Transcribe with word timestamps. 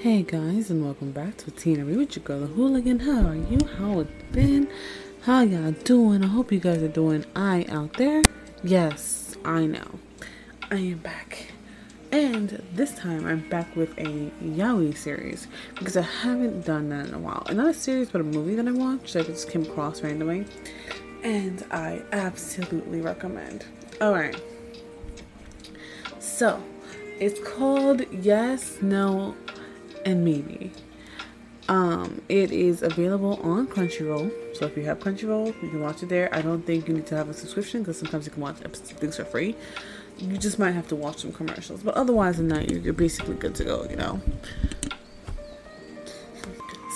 Hey 0.00 0.22
guys, 0.22 0.70
and 0.70 0.84
welcome 0.84 1.10
back 1.10 1.38
to 1.38 1.50
Tina 1.50 1.84
Ree 1.84 1.96
with 1.96 2.14
your 2.14 2.24
girl, 2.24 2.38
the 2.38 2.46
hooligan. 2.46 3.00
How 3.00 3.26
are 3.26 3.34
you? 3.34 3.58
How 3.78 3.98
it 3.98 4.32
been? 4.32 4.70
How 5.22 5.40
y'all 5.40 5.72
doing? 5.72 6.22
I 6.22 6.28
hope 6.28 6.52
you 6.52 6.60
guys 6.60 6.84
are 6.84 6.86
doing 6.86 7.26
I 7.34 7.66
out 7.68 7.94
there. 7.94 8.22
Yes, 8.62 9.36
I 9.44 9.66
know. 9.66 9.98
I 10.70 10.76
am 10.76 10.98
back. 10.98 11.48
And 12.12 12.62
this 12.72 12.94
time 12.94 13.26
I'm 13.26 13.48
back 13.48 13.74
with 13.74 13.90
a 13.98 14.30
Yaoi 14.40 14.96
series 14.96 15.48
because 15.74 15.96
I 15.96 16.02
haven't 16.02 16.64
done 16.64 16.90
that 16.90 17.08
in 17.08 17.14
a 17.14 17.18
while. 17.18 17.42
And 17.48 17.56
not 17.56 17.70
a 17.70 17.74
series, 17.74 18.08
but 18.08 18.20
a 18.20 18.24
movie 18.24 18.54
that 18.54 18.68
I 18.68 18.70
watched 18.70 19.14
that 19.14 19.24
I 19.24 19.30
just 19.30 19.50
came 19.50 19.64
across 19.64 20.02
randomly. 20.02 20.46
And 21.24 21.64
I 21.72 22.02
absolutely 22.12 23.00
recommend. 23.00 23.64
Alright. 24.00 24.40
So, 26.20 26.62
it's 27.18 27.40
called 27.40 28.02
Yes, 28.12 28.78
No, 28.80 29.34
and 30.08 30.24
maybe. 30.24 30.72
Um, 31.68 32.22
it 32.30 32.50
is 32.50 32.82
available 32.82 33.38
on 33.42 33.66
Crunchyroll. 33.66 34.32
So 34.56 34.64
if 34.64 34.74
you 34.74 34.84
have 34.84 35.00
Crunchyroll, 35.00 35.48
you 35.62 35.68
can 35.68 35.82
watch 35.82 36.02
it 36.02 36.08
there. 36.08 36.34
I 36.34 36.40
don't 36.40 36.62
think 36.62 36.88
you 36.88 36.94
need 36.94 37.06
to 37.08 37.16
have 37.16 37.28
a 37.28 37.34
subscription 37.34 37.82
because 37.82 37.98
sometimes 37.98 38.24
you 38.24 38.32
can 38.32 38.40
watch 38.40 38.56
things 38.56 39.16
for 39.16 39.26
free. 39.26 39.54
You 40.16 40.38
just 40.38 40.58
might 40.58 40.72
have 40.72 40.88
to 40.88 40.96
watch 40.96 41.18
some 41.18 41.32
commercials, 41.32 41.82
but 41.82 41.94
otherwise 41.94 42.38
than 42.38 42.48
that, 42.48 42.70
you're 42.70 42.94
basically 42.94 43.34
good 43.34 43.54
to 43.56 43.64
go. 43.64 43.86
You 43.88 43.96
know. 43.96 44.20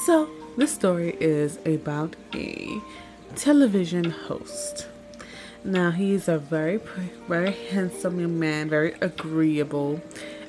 So 0.06 0.30
this 0.56 0.72
story 0.72 1.16
is 1.20 1.58
about 1.66 2.16
a 2.34 2.80
television 3.36 4.10
host. 4.10 4.88
Now 5.64 5.90
he's 5.90 6.28
a 6.28 6.38
very, 6.38 6.80
very 7.28 7.52
handsome 7.52 8.18
young 8.18 8.38
man, 8.38 8.70
very 8.70 8.94
agreeable 9.02 10.00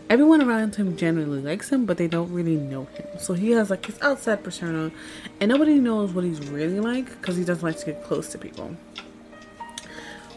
everyone 0.10 0.42
around 0.42 0.76
him 0.76 0.96
generally 0.98 1.42
likes 1.42 1.70
him, 1.70 1.86
but 1.86 1.98
they 1.98 2.08
don't 2.08 2.32
really 2.32 2.56
know 2.56 2.86
him. 2.86 3.08
So 3.20 3.34
he 3.34 3.52
has 3.52 3.70
like 3.70 3.86
his 3.86 4.02
outside 4.02 4.44
persona, 4.44 4.92
and 5.40 5.50
nobody 5.50 5.76
knows 5.76 6.12
what 6.12 6.24
he's 6.24 6.40
really 6.50 6.80
like 6.80 7.10
because 7.20 7.38
he 7.38 7.44
doesn't 7.44 7.64
like 7.64 7.78
to 7.80 7.86
get 7.86 8.04
close 8.04 8.30
to 8.30 8.38
people. 8.38 8.76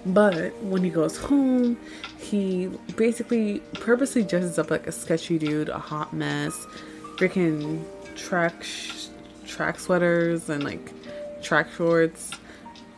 But 0.07 0.55
when 0.63 0.85
he 0.85 0.91
goes 0.91 1.17
home, 1.17 1.77
he 2.19 2.69
basically 2.97 3.61
purposely 3.75 4.23
dresses 4.23 4.59
up 4.59 4.71
like 4.71 4.87
a 4.87 4.93
sketchy 4.93 5.39
dude, 5.39 5.69
a 5.69 5.79
hot 5.79 6.13
mess, 6.13 6.55
freaking 7.17 7.83
track 8.15 8.63
sh- 8.63 9.07
track 9.47 9.81
sweaters 9.81 10.49
and 10.49 10.63
like 10.63 10.93
track 11.43 11.69
shorts, 11.77 12.31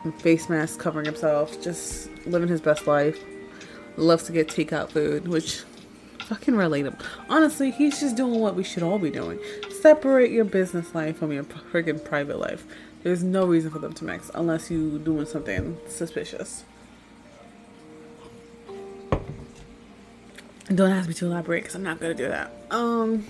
and 0.05 0.15
face 0.21 0.49
mask 0.49 0.79
covering 0.79 1.07
himself, 1.07 1.61
just 1.63 2.11
living 2.27 2.49
his 2.49 2.61
best 2.61 2.87
life. 2.87 3.19
Loves 3.97 4.25
to 4.25 4.33
get 4.33 4.49
takeout 4.49 4.91
food, 4.91 5.27
which 5.27 5.65
fucking 6.29 6.55
relatable. 6.55 7.01
Honestly, 7.31 7.71
he's 7.71 8.01
just 8.01 8.17
doing 8.17 8.39
what 8.39 8.55
we 8.55 8.63
should 8.63 8.83
all 8.83 8.99
be 8.99 9.11
doing. 9.11 9.39
Separate 9.81 10.31
your 10.31 10.45
business 10.45 10.95
life 10.95 11.17
from 11.17 11.33
your 11.33 11.45
freaking 11.45 12.05
private 12.05 12.39
life. 12.39 12.67
There's 13.03 13.23
no 13.23 13.47
reason 13.47 13.71
for 13.71 13.79
them 13.79 13.95
to 13.95 14.05
mix 14.05 14.31
unless 14.35 14.71
you're 14.71 14.99
doing 14.99 15.25
something 15.25 15.79
suspicious. 15.89 16.65
Don't 20.75 20.91
ask 20.91 21.09
me 21.09 21.15
to 21.15 21.27
elaborate 21.27 21.63
because 21.63 21.77
I'm 21.77 21.83
not 21.83 21.99
gonna 21.99 22.13
do 22.13 22.29
that. 22.29 22.53
Um, 22.71 23.25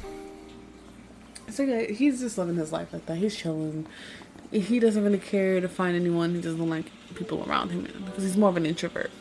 so 1.49 1.63
yeah, 1.63 1.83
he's 1.83 2.19
just 2.19 2.37
living 2.37 2.57
his 2.57 2.73
life 2.73 2.93
like 2.93 3.07
that. 3.07 3.19
He's 3.19 3.37
chilling. 3.37 3.87
He 4.51 4.81
doesn't 4.81 5.05
really 5.05 5.19
care 5.19 5.61
to 5.61 5.69
find 5.69 5.95
anyone. 5.95 6.35
He 6.35 6.41
doesn't 6.41 6.69
like 6.69 6.87
people 7.15 7.49
around 7.49 7.71
him 7.71 7.83
because 8.07 8.25
he's 8.25 8.37
more 8.37 8.49
of 8.49 8.57
an 8.57 8.67
introvert. 8.67 9.13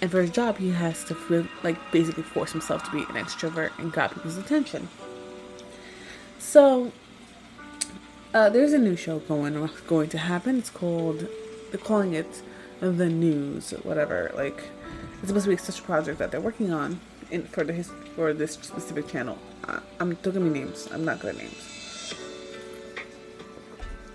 And 0.00 0.10
for 0.10 0.22
his 0.22 0.30
job, 0.30 0.56
he 0.56 0.70
has 0.70 1.04
to 1.04 1.14
feel, 1.14 1.46
like 1.62 1.76
basically 1.92 2.22
force 2.22 2.52
himself 2.52 2.84
to 2.84 2.90
be 2.90 3.00
an 3.00 3.22
extrovert 3.22 3.70
and 3.78 3.92
grab 3.92 4.14
people's 4.14 4.38
attention. 4.38 4.88
So 6.38 6.90
uh, 8.32 8.48
there's 8.48 8.72
a 8.72 8.78
new 8.78 8.96
show 8.96 9.18
going 9.20 9.68
going 9.86 10.08
to 10.10 10.18
happen. 10.18 10.58
It's 10.58 10.70
called 10.70 11.26
they're 11.70 11.78
calling 11.78 12.14
it 12.14 12.42
the 12.80 13.08
news, 13.08 13.70
whatever. 13.82 14.32
Like 14.34 14.62
it's 15.18 15.28
supposed 15.28 15.44
to 15.44 15.50
be 15.50 15.56
such 15.56 15.80
a 15.80 15.82
project 15.82 16.18
that 16.18 16.30
they're 16.30 16.40
working 16.40 16.72
on 16.72 17.00
in 17.30 17.42
for 17.44 17.62
the 17.62 17.72
his, 17.72 17.90
for 18.16 18.32
this 18.32 18.52
specific 18.52 19.06
channel. 19.08 19.38
Uh, 19.68 19.80
I'm 19.98 20.14
don't 20.14 20.32
give 20.32 20.42
me 20.42 20.50
names. 20.50 20.88
I'm 20.92 21.04
not 21.04 21.20
good 21.20 21.36
at 21.36 21.42
names. 21.42 22.14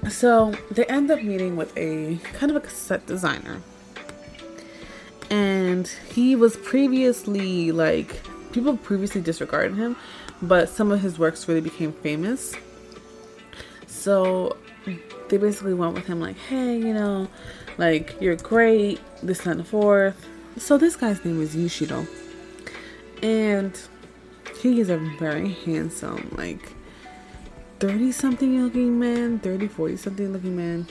So 0.10 0.54
they 0.72 0.86
end 0.86 1.10
up 1.10 1.22
meeting 1.24 1.56
with 1.56 1.76
a 1.78 2.18
kind 2.34 2.56
of 2.56 2.64
a 2.64 2.70
set 2.70 3.06
designer 3.06 3.62
and 5.30 5.88
he 6.14 6.36
was 6.36 6.58
previously 6.58 7.72
like 7.72 8.22
people 8.52 8.78
previously 8.78 9.22
disregarded 9.22 9.76
him 9.76 9.96
but 10.42 10.70
some 10.70 10.92
of 10.92 11.02
his 11.02 11.18
works 11.18 11.48
really 11.48 11.62
became 11.62 11.92
famous. 11.92 12.54
So 13.88 14.58
they 15.30 15.38
basically 15.38 15.74
went 15.74 15.94
with 15.96 16.06
him 16.06 16.20
like 16.20 16.38
hey 16.38 16.78
you 16.78 16.94
know 16.94 17.28
like 17.78 18.16
you're 18.22 18.36
great 18.36 19.00
this 19.24 19.46
and 19.46 19.60
the 19.60 19.64
fourth. 19.64 20.28
So 20.58 20.78
this 20.78 20.96
guy's 20.96 21.24
name 21.26 21.42
is 21.42 21.56
yushido. 21.56 22.08
And 23.22 23.78
he 24.62 24.80
is 24.80 24.90
a 24.90 24.98
very 25.20 25.50
handsome 25.50 26.34
like 26.38 26.74
30 27.80 28.12
something 28.12 28.64
looking 28.64 29.00
man 29.00 29.40
30 29.40 29.68
40 29.68 29.98
something 29.98 30.34
looking 30.34 30.56
man. 30.56 30.88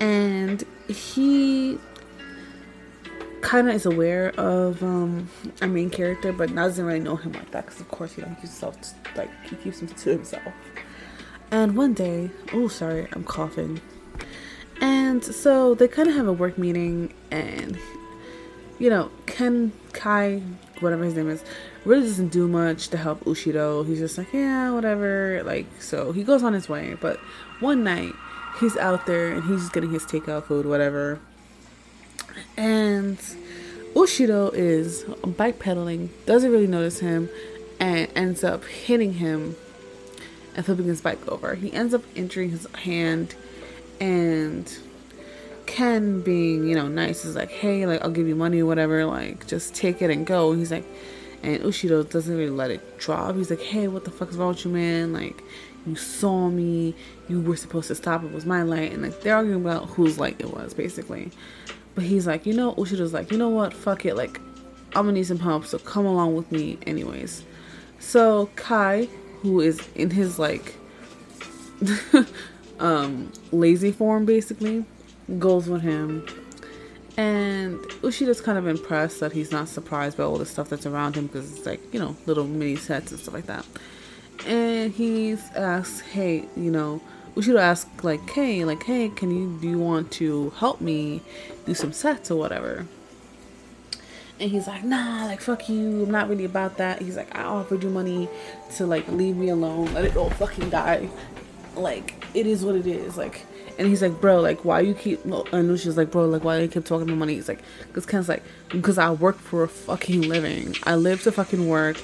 And 0.00 0.64
he 0.88 1.78
kind 3.40 3.68
of 3.68 3.74
is 3.74 3.86
aware 3.86 4.30
of 4.38 4.82
um, 4.82 5.28
our 5.60 5.68
main 5.68 5.90
character, 5.90 6.32
but 6.32 6.50
not 6.50 6.66
doesn't 6.66 6.84
really 6.84 7.00
know 7.00 7.16
him 7.16 7.32
like 7.32 7.50
that 7.50 7.66
because, 7.66 7.80
of 7.80 7.88
course, 7.88 8.12
he 8.12 8.22
don't 8.22 8.38
himself 8.38 8.76
like 9.16 9.30
he 9.48 9.56
keeps 9.56 9.80
him 9.80 9.88
to 9.88 10.10
himself. 10.10 10.52
And 11.50 11.76
one 11.76 11.94
day, 11.94 12.30
oh, 12.52 12.68
sorry, 12.68 13.08
I'm 13.12 13.24
coughing. 13.24 13.80
And 14.80 15.24
so 15.24 15.74
they 15.74 15.88
kind 15.88 16.08
of 16.08 16.14
have 16.14 16.26
a 16.26 16.32
work 16.32 16.56
meeting, 16.56 17.12
and 17.30 17.78
you 18.78 18.88
know, 18.88 19.10
Ken 19.26 19.72
Kai, 19.92 20.42
whatever 20.80 21.04
his 21.04 21.14
name 21.14 21.28
is, 21.28 21.44
really 21.84 22.02
doesn't 22.02 22.28
do 22.28 22.48
much 22.48 22.88
to 22.88 22.96
help 22.96 23.24
Ushido. 23.24 23.86
He's 23.86 23.98
just 23.98 24.16
like, 24.16 24.32
yeah, 24.32 24.70
whatever. 24.70 25.42
Like, 25.44 25.66
so 25.82 26.12
he 26.12 26.24
goes 26.24 26.42
on 26.42 26.54
his 26.54 26.68
way. 26.68 26.96
But 26.98 27.18
one 27.60 27.84
night, 27.84 28.14
he's 28.58 28.76
out 28.78 29.04
there 29.04 29.32
and 29.32 29.44
he's 29.44 29.60
just 29.60 29.72
getting 29.72 29.90
his 29.90 30.04
takeout 30.04 30.44
food, 30.44 30.64
whatever 30.64 31.20
and 32.56 33.18
Ushido 33.94 34.52
is 34.54 35.04
bike 35.36 35.58
pedaling, 35.58 36.10
doesn't 36.26 36.50
really 36.50 36.66
notice 36.66 37.00
him, 37.00 37.28
and 37.78 38.08
ends 38.14 38.44
up 38.44 38.64
hitting 38.64 39.14
him 39.14 39.56
and 40.54 40.64
flipping 40.64 40.86
his 40.86 41.00
bike 41.00 41.26
over. 41.28 41.54
He 41.54 41.72
ends 41.72 41.94
up 41.94 42.02
injuring 42.14 42.50
his 42.50 42.66
hand, 42.74 43.34
and 44.00 44.72
Ken, 45.66 46.20
being 46.20 46.66
you 46.68 46.74
know 46.74 46.88
nice, 46.88 47.24
is 47.24 47.36
like, 47.36 47.50
"Hey, 47.50 47.86
like 47.86 48.02
I'll 48.02 48.10
give 48.10 48.28
you 48.28 48.36
money 48.36 48.60
or 48.60 48.66
whatever. 48.66 49.04
Like 49.06 49.46
just 49.46 49.74
take 49.74 50.02
it 50.02 50.10
and 50.10 50.26
go." 50.26 50.50
And 50.50 50.58
he's 50.58 50.70
like, 50.70 50.84
and 51.42 51.60
Ushido 51.62 52.08
doesn't 52.08 52.36
really 52.36 52.50
let 52.50 52.70
it 52.70 52.98
drop. 52.98 53.36
He's 53.36 53.50
like, 53.50 53.62
"Hey, 53.62 53.88
what 53.88 54.04
the 54.04 54.10
fuck 54.10 54.30
is 54.30 54.36
wrong 54.36 54.48
with 54.48 54.64
you, 54.64 54.70
man? 54.70 55.12
Like." 55.12 55.42
You 55.86 55.96
saw 55.96 56.50
me. 56.50 56.94
You 57.28 57.40
were 57.40 57.56
supposed 57.56 57.88
to 57.88 57.94
stop. 57.94 58.22
It 58.22 58.32
was 58.32 58.44
my 58.44 58.62
light, 58.62 58.92
and 58.92 59.00
like 59.02 59.22
they're 59.22 59.34
arguing 59.34 59.62
about 59.62 59.88
whose 59.88 60.18
light 60.18 60.36
it 60.38 60.52
was, 60.52 60.74
basically. 60.74 61.30
But 61.94 62.04
he's 62.04 62.26
like, 62.26 62.46
you 62.46 62.54
know, 62.54 62.74
Ushida's 62.74 63.12
like, 63.12 63.30
you 63.30 63.38
know 63.38 63.48
what? 63.48 63.74
Fuck 63.74 64.06
it. 64.06 64.14
Like, 64.16 64.40
I'm 64.94 65.04
gonna 65.04 65.12
need 65.12 65.26
some 65.26 65.38
help, 65.38 65.66
so 65.66 65.78
come 65.78 66.06
along 66.06 66.34
with 66.34 66.50
me, 66.50 66.78
anyways. 66.86 67.44
So 67.98 68.50
Kai, 68.56 69.08
who 69.42 69.60
is 69.60 69.80
in 69.94 70.10
his 70.10 70.38
like 70.38 70.74
um 72.78 73.30
lazy 73.52 73.92
form, 73.92 74.24
basically, 74.24 74.84
goes 75.38 75.68
with 75.68 75.82
him. 75.82 76.26
And 77.16 77.78
Ushida's 78.02 78.40
kind 78.40 78.56
of 78.56 78.66
impressed 78.66 79.20
that 79.20 79.32
he's 79.32 79.52
not 79.52 79.68
surprised 79.68 80.16
by 80.16 80.24
all 80.24 80.38
the 80.38 80.46
stuff 80.46 80.70
that's 80.70 80.86
around 80.86 81.16
him 81.16 81.26
because 81.26 81.56
it's 81.56 81.66
like, 81.66 81.80
you 81.92 82.00
know, 82.00 82.16
little 82.26 82.46
mini 82.46 82.76
sets 82.76 83.10
and 83.10 83.20
stuff 83.20 83.34
like 83.34 83.46
that. 83.46 83.66
And 84.46 84.92
he's 84.92 85.42
asks, 85.50 86.00
hey, 86.00 86.46
you 86.56 86.70
know, 86.70 87.02
we 87.34 87.42
should 87.42 87.56
ask 87.56 87.88
like, 88.02 88.28
hey, 88.30 88.64
like, 88.64 88.82
hey, 88.82 89.08
can 89.08 89.30
you 89.30 89.58
do 89.60 89.68
you 89.68 89.78
want 89.78 90.10
to 90.12 90.50
help 90.50 90.80
me 90.80 91.22
do 91.66 91.74
some 91.74 91.92
sets 91.92 92.30
or 92.30 92.36
whatever? 92.36 92.86
And 94.38 94.50
he's 94.50 94.66
like, 94.66 94.84
nah, 94.84 95.26
like 95.26 95.40
fuck 95.40 95.68
you, 95.68 96.04
I'm 96.04 96.10
not 96.10 96.28
really 96.28 96.44
about 96.44 96.78
that. 96.78 97.02
He's 97.02 97.16
like, 97.16 97.36
I 97.36 97.42
offered 97.42 97.82
you 97.82 97.90
money 97.90 98.28
to 98.76 98.86
like 98.86 99.06
leave 99.08 99.36
me 99.36 99.50
alone, 99.50 99.92
let 99.94 100.04
it 100.04 100.16
all 100.16 100.30
fucking 100.30 100.70
die. 100.70 101.08
Like, 101.76 102.24
it 102.34 102.46
is 102.46 102.64
what 102.64 102.74
it 102.74 102.86
is. 102.86 103.16
Like 103.16 103.46
and 103.80 103.88
he's 103.88 104.02
like, 104.02 104.20
bro, 104.20 104.42
like, 104.42 104.62
why 104.62 104.80
you 104.80 104.92
keep? 104.92 105.24
And 105.24 105.68
Lucia's 105.68 105.96
like, 105.96 106.10
bro, 106.10 106.26
like, 106.26 106.44
why 106.44 106.58
you 106.58 106.68
keep 106.68 106.84
talking 106.84 107.08
about 107.08 107.16
money? 107.16 107.36
He's 107.36 107.48
like, 107.48 107.62
because 107.86 108.04
Ken's 108.04 108.28
like, 108.28 108.42
because 108.68 108.98
I 108.98 109.10
work 109.10 109.38
for 109.38 109.62
a 109.62 109.68
fucking 109.68 110.20
living. 110.20 110.76
I 110.84 110.96
live 110.96 111.22
to 111.22 111.32
fucking 111.32 111.66
work, 111.66 111.98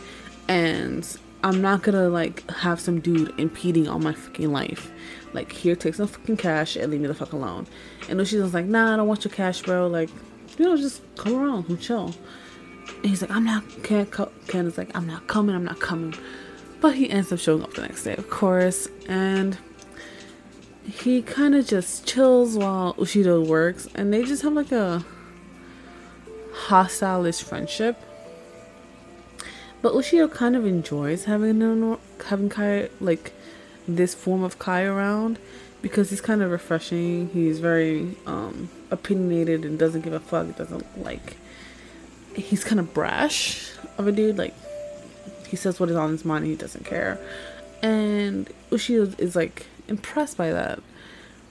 and 0.48 1.06
I'm 1.42 1.60
not 1.60 1.82
gonna 1.82 2.08
like 2.08 2.50
have 2.50 2.80
some 2.80 3.00
dude 3.00 3.38
impeding 3.38 3.88
on 3.88 4.02
my 4.02 4.12
fucking 4.12 4.50
life. 4.50 4.90
Like, 5.32 5.52
here, 5.52 5.76
take 5.76 5.94
some 5.94 6.06
fucking 6.06 6.38
cash 6.38 6.76
and 6.76 6.90
leave 6.90 7.00
me 7.00 7.08
the 7.08 7.14
fuck 7.14 7.32
alone. 7.32 7.66
And 8.08 8.26
she 8.26 8.38
was 8.38 8.54
like, 8.54 8.64
nah, 8.64 8.94
I 8.94 8.96
don't 8.96 9.06
want 9.06 9.24
your 9.24 9.32
cash, 9.32 9.62
bro. 9.62 9.86
Like, 9.86 10.08
you 10.56 10.64
know, 10.64 10.76
just 10.76 11.02
come 11.16 11.34
around 11.34 11.68
and 11.68 11.78
chill. 11.80 12.14
And 12.96 13.06
he's 13.06 13.20
like, 13.20 13.30
I'm 13.30 13.44
not, 13.44 13.64
Ken 13.82 14.06
is 14.66 14.78
like, 14.78 14.96
I'm 14.96 15.06
not 15.06 15.26
coming, 15.26 15.54
I'm 15.54 15.64
not 15.64 15.78
coming. 15.78 16.14
But 16.80 16.94
he 16.94 17.10
ends 17.10 17.32
up 17.32 17.38
showing 17.38 17.62
up 17.62 17.74
the 17.74 17.82
next 17.82 18.04
day, 18.04 18.16
of 18.16 18.30
course, 18.30 18.88
and 19.08 19.58
he 20.84 21.20
kind 21.20 21.54
of 21.54 21.66
just 21.66 22.06
chills 22.06 22.56
while 22.56 22.94
Ushido 22.94 23.44
works, 23.46 23.88
and 23.94 24.12
they 24.12 24.22
just 24.22 24.42
have 24.42 24.52
like 24.52 24.72
a 24.72 25.04
hostile-ish 26.52 27.42
friendship. 27.42 28.00
But 29.86 29.94
Ushido 29.94 30.28
kind 30.28 30.56
of 30.56 30.66
enjoys 30.66 31.26
having 31.26 31.96
having 32.24 32.48
Kai 32.48 32.88
like 33.00 33.30
this 33.86 34.16
form 34.16 34.42
of 34.42 34.58
Kai 34.58 34.82
around 34.82 35.38
because 35.80 36.10
he's 36.10 36.20
kind 36.20 36.42
of 36.42 36.50
refreshing. 36.50 37.28
He's 37.28 37.60
very 37.60 38.16
um, 38.26 38.68
opinionated 38.90 39.64
and 39.64 39.78
doesn't 39.78 40.00
give 40.00 40.12
a 40.12 40.18
fuck. 40.18 40.56
Doesn't 40.56 41.04
like. 41.04 41.36
He's 42.34 42.64
kind 42.64 42.80
of 42.80 42.92
brash 42.92 43.70
of 43.96 44.08
a 44.08 44.10
dude. 44.10 44.36
Like 44.36 44.54
he 45.46 45.54
says 45.54 45.78
what 45.78 45.88
is 45.88 45.94
on 45.94 46.10
his 46.10 46.24
mind. 46.24 46.42
and 46.42 46.50
he 46.50 46.56
doesn't 46.56 46.84
care. 46.84 47.20
And 47.80 48.50
Ushido 48.72 49.16
is 49.20 49.36
like 49.36 49.66
impressed 49.86 50.36
by 50.36 50.50
that, 50.50 50.80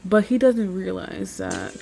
but 0.04 0.26
he 0.26 0.38
doesn't 0.38 0.76
realize 0.76 1.38
that 1.38 1.74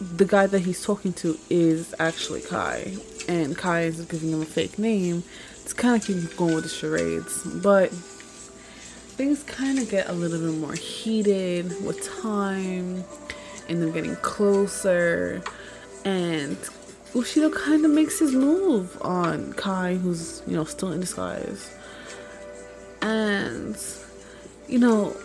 the 0.00 0.24
guy 0.24 0.48
that 0.48 0.62
he's 0.62 0.82
talking 0.82 1.12
to 1.12 1.38
is 1.48 1.94
actually 2.00 2.40
Kai, 2.40 2.96
and 3.30 3.56
Kai 3.56 3.82
is 3.82 4.00
giving 4.06 4.32
him 4.32 4.42
a 4.42 4.44
fake 4.44 4.76
name 4.76 5.22
to 5.64 5.74
kind 5.76 5.94
of 5.94 6.04
keep 6.04 6.36
going 6.36 6.52
with 6.56 6.64
the 6.64 6.68
charades. 6.68 7.44
But 7.44 7.90
things 7.90 9.44
kind 9.44 9.78
of 9.78 9.88
get 9.88 10.08
a 10.08 10.12
little 10.12 10.40
bit 10.40 10.58
more 10.58 10.74
heated 10.74 11.66
with 11.84 12.02
time 12.22 13.04
and 13.68 13.80
them 13.80 13.92
getting 13.92 14.16
closer. 14.16 15.42
And 16.04 16.56
Ushido 17.14 17.54
kind 17.54 17.84
of 17.84 17.92
makes 17.92 18.18
his 18.18 18.34
move 18.34 19.00
on 19.00 19.52
Kai 19.52 19.94
who's 19.94 20.42
you 20.48 20.56
know 20.56 20.64
still 20.64 20.90
in 20.90 20.98
disguise. 20.98 21.72
And 23.00 23.76
you 24.66 24.80
know 24.80 25.16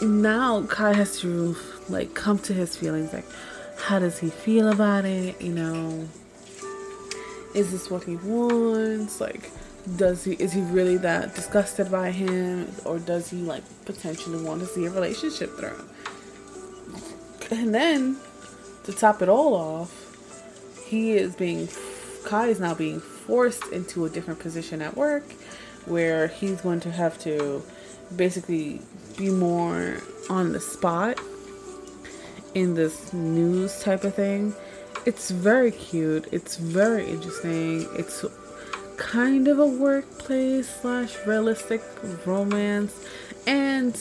now 0.00 0.62
Kai 0.62 0.94
has 0.94 1.20
to 1.20 1.54
like 1.90 2.14
come 2.14 2.38
to 2.38 2.54
his 2.54 2.74
feelings 2.74 3.12
like 3.12 3.26
how 3.76 3.98
does 3.98 4.18
he 4.18 4.30
feel 4.30 4.68
about 4.68 5.04
it 5.04 5.38
you 5.42 5.52
know 5.52 6.08
is 7.54 7.70
this 7.72 7.90
what 7.90 8.04
he 8.04 8.16
wants? 8.16 9.20
Like 9.20 9.50
does 9.96 10.24
he 10.24 10.32
is 10.34 10.52
he 10.52 10.62
really 10.62 10.96
that 10.98 11.34
disgusted 11.34 11.90
by 11.90 12.10
him? 12.10 12.72
Or 12.84 12.98
does 12.98 13.30
he 13.30 13.38
like 13.38 13.62
potentially 13.84 14.42
want 14.42 14.60
to 14.60 14.66
see 14.66 14.86
a 14.86 14.90
relationship 14.90 15.56
through 15.56 15.84
and 17.50 17.74
then 17.74 18.16
to 18.84 18.92
top 18.92 19.22
it 19.22 19.28
all 19.28 19.54
off 19.54 20.86
he 20.88 21.12
is 21.12 21.34
being 21.36 21.68
kai 22.24 22.48
is 22.48 22.60
now 22.60 22.74
being 22.74 23.00
forced 23.00 23.66
into 23.68 24.04
a 24.04 24.10
different 24.10 24.38
position 24.40 24.82
at 24.82 24.96
work 24.96 25.32
where 25.86 26.28
he's 26.28 26.60
going 26.62 26.80
to 26.80 26.90
have 26.90 27.18
to 27.18 27.62
basically 28.16 28.80
be 29.16 29.30
more 29.30 29.98
on 30.30 30.52
the 30.52 30.60
spot 30.60 31.18
in 32.54 32.74
this 32.74 33.12
news 33.12 33.80
type 33.80 34.04
of 34.04 34.14
thing 34.14 34.54
it's 35.06 35.30
very 35.30 35.70
cute 35.70 36.26
it's 36.32 36.56
very 36.56 37.06
interesting 37.06 37.86
it's 37.94 38.24
kind 38.96 39.48
of 39.48 39.58
a 39.58 39.66
workplace 39.66 40.68
slash 40.80 41.16
realistic 41.26 41.82
romance. 42.26 43.04
And 43.46 43.98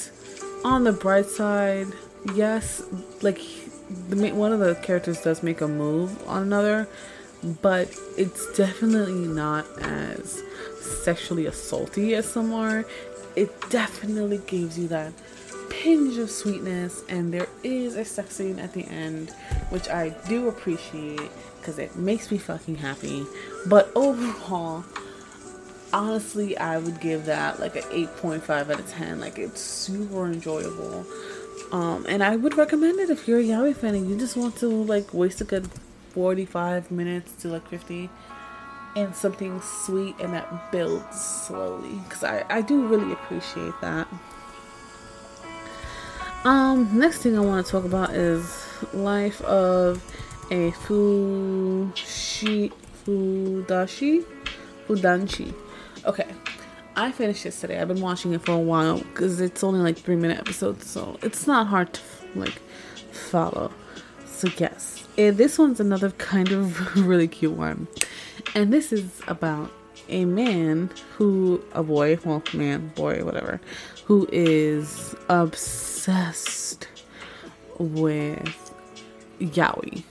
on 0.63 0.83
the 0.83 0.93
bright 0.93 1.25
side, 1.25 1.87
yes, 2.35 2.83
like 3.21 3.39
the 4.09 4.31
one 4.31 4.53
of 4.53 4.59
the 4.59 4.75
characters 4.75 5.21
does 5.21 5.43
make 5.43 5.61
a 5.61 5.67
move 5.67 6.17
on 6.27 6.43
another, 6.43 6.87
but 7.61 7.93
it's 8.17 8.51
definitely 8.57 9.27
not 9.27 9.65
as 9.81 10.41
sexually 11.03 11.45
assaulty 11.45 12.13
as 12.13 12.29
some 12.29 12.53
are. 12.53 12.85
It 13.35 13.51
definitely 13.69 14.41
gives 14.45 14.77
you 14.77 14.87
that 14.89 15.11
pinch 15.81 16.17
of 16.17 16.29
sweetness, 16.29 17.03
and 17.09 17.33
there 17.33 17.47
is 17.63 17.95
a 17.95 18.05
sex 18.05 18.35
scene 18.35 18.59
at 18.59 18.73
the 18.73 18.85
end, 18.85 19.31
which 19.69 19.89
I 19.89 20.09
do 20.27 20.47
appreciate 20.47 21.31
because 21.59 21.79
it 21.79 21.95
makes 21.95 22.31
me 22.31 22.37
fucking 22.37 22.75
happy. 22.75 23.25
But 23.65 23.91
overall, 23.95 24.83
honestly, 25.91 26.57
I 26.57 26.77
would 26.77 26.99
give 26.99 27.25
that 27.25 27.59
like 27.59 27.75
an 27.75 27.83
8.5 27.83 28.49
out 28.49 28.79
of 28.79 28.89
10. 28.89 29.19
Like, 29.19 29.39
it's 29.39 29.61
super 29.61 30.25
enjoyable. 30.25 31.05
Um, 31.71 32.05
and 32.07 32.23
I 32.23 32.35
would 32.35 32.55
recommend 32.57 32.99
it 32.99 33.09
if 33.09 33.27
you're 33.27 33.39
a 33.39 33.43
Yaoi 33.43 33.75
fan 33.75 33.95
and 33.95 34.09
you 34.09 34.17
just 34.17 34.37
want 34.37 34.55
to 34.57 34.67
like 34.67 35.13
waste 35.13 35.41
a 35.41 35.43
good 35.43 35.67
45 36.09 36.91
minutes 36.91 37.33
to 37.41 37.47
like 37.47 37.67
50 37.67 38.09
and 38.95 39.15
something 39.15 39.59
sweet 39.61 40.15
and 40.19 40.33
that 40.33 40.71
builds 40.71 41.19
slowly 41.19 41.95
because 42.03 42.23
I, 42.23 42.45
I 42.49 42.61
do 42.61 42.85
really 42.85 43.11
appreciate 43.11 43.73
that. 43.81 44.07
Um, 46.45 46.89
next 46.99 47.19
thing 47.19 47.37
I 47.37 47.41
want 47.41 47.65
to 47.65 47.71
talk 47.71 47.85
about 47.85 48.09
is 48.09 48.67
life 48.93 49.41
of 49.43 50.03
a 50.51 50.71
fushi 50.71 52.69
fudashi 53.05 54.25
fudanshi. 54.85 55.53
Okay, 56.05 56.27
I 56.97 57.13
finished 57.13 57.45
this 57.45 57.61
today. 57.61 57.79
I've 57.79 57.87
been 57.87 58.01
watching 58.01 58.33
it 58.33 58.41
for 58.41 58.51
a 58.51 58.57
while 58.57 58.97
because 58.97 59.39
it's 59.39 59.63
only 59.63 59.79
like 59.79 59.97
three 59.97 60.17
minute 60.17 60.37
episodes, 60.37 60.85
so 60.85 61.17
it's 61.21 61.47
not 61.47 61.67
hard 61.67 61.93
to 61.93 62.01
like 62.35 62.61
follow. 63.13 63.71
So 64.25 64.49
yes, 64.57 65.07
and 65.17 65.37
this 65.37 65.57
one's 65.57 65.79
another 65.79 66.11
kind 66.11 66.51
of 66.51 66.97
really 67.07 67.29
cute 67.29 67.53
one, 67.53 67.87
and 68.53 68.73
this 68.73 68.91
is 68.91 69.21
about 69.29 69.71
a 70.09 70.25
man 70.25 70.89
who 71.15 71.63
a 71.71 71.83
boy, 71.83 72.17
well, 72.25 72.43
man, 72.53 72.91
boy, 72.95 73.23
whatever, 73.23 73.61
who 74.05 74.27
is 74.31 75.15
obsessed 75.29 76.87
with 77.79 78.73
yaoi 79.39 80.03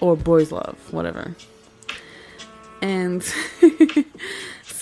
or 0.00 0.16
boys 0.16 0.52
love, 0.52 0.76
whatever. 0.92 1.34
And 2.82 3.24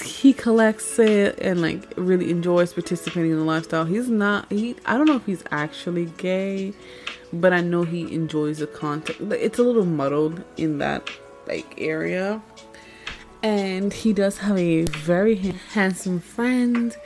he 0.02 0.32
collects 0.32 0.98
it 0.98 1.38
and 1.40 1.60
like 1.62 1.92
really 1.96 2.30
enjoys 2.30 2.72
participating 2.72 3.30
in 3.30 3.38
the 3.38 3.44
lifestyle. 3.44 3.84
He's 3.84 4.08
not 4.08 4.50
he 4.50 4.76
I 4.86 4.96
don't 4.96 5.06
know 5.06 5.16
if 5.16 5.26
he's 5.26 5.44
actually 5.50 6.06
gay, 6.16 6.72
but 7.32 7.52
I 7.52 7.60
know 7.60 7.84
he 7.84 8.12
enjoys 8.12 8.58
the 8.58 8.66
content. 8.66 9.32
It's 9.32 9.58
a 9.58 9.62
little 9.62 9.84
muddled 9.84 10.42
in 10.56 10.78
that 10.78 11.08
like 11.46 11.74
area. 11.78 12.42
And 13.44 13.92
he 13.92 14.14
does 14.14 14.38
have 14.38 14.56
a 14.56 14.84
very 14.84 15.34
handsome 15.74 16.18
friend, 16.18 16.96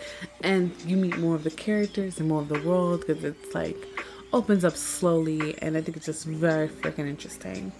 and 0.40 0.70
you 0.86 0.96
meet 0.96 1.18
more 1.18 1.34
of 1.34 1.42
the 1.42 1.50
characters 1.50 2.20
and 2.20 2.28
more 2.28 2.42
of 2.42 2.48
the 2.48 2.60
world 2.60 3.00
because 3.04 3.24
it's 3.24 3.56
like 3.56 3.76
opens 4.32 4.64
up 4.64 4.76
slowly, 4.76 5.58
and 5.60 5.76
I 5.76 5.80
think 5.80 5.96
it's 5.96 6.06
just 6.06 6.26
very 6.26 6.68
freaking 6.68 7.08
interesting. 7.08 7.72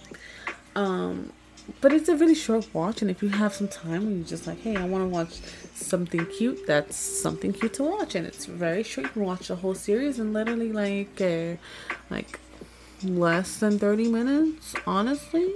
Um, 0.75 1.31
but 1.79 1.93
it's 1.93 2.09
a 2.09 2.17
really 2.17 2.35
short 2.35 2.67
watch, 2.73 3.01
and 3.01 3.09
if 3.09 3.23
you 3.23 3.29
have 3.29 3.53
some 3.53 3.69
time 3.69 4.01
and 4.01 4.17
you're 4.17 4.27
just 4.27 4.45
like, 4.45 4.59
hey, 4.59 4.75
I 4.75 4.85
want 4.85 5.05
to 5.05 5.07
watch 5.07 5.39
something 5.73 6.25
cute, 6.25 6.67
that's 6.67 6.97
something 6.97 7.53
cute 7.53 7.75
to 7.75 7.83
watch, 7.83 8.13
and 8.15 8.27
it's 8.27 8.45
very 8.45 8.83
short. 8.83 9.07
You 9.07 9.13
can 9.13 9.23
watch 9.23 9.47
the 9.47 9.55
whole 9.55 9.73
series 9.73 10.19
in 10.19 10.33
literally 10.33 10.73
like 10.73 11.21
uh, 11.21 11.55
like 12.09 12.37
less 13.03 13.59
than 13.59 13.79
30 13.79 14.09
minutes, 14.09 14.75
honestly. 14.85 15.53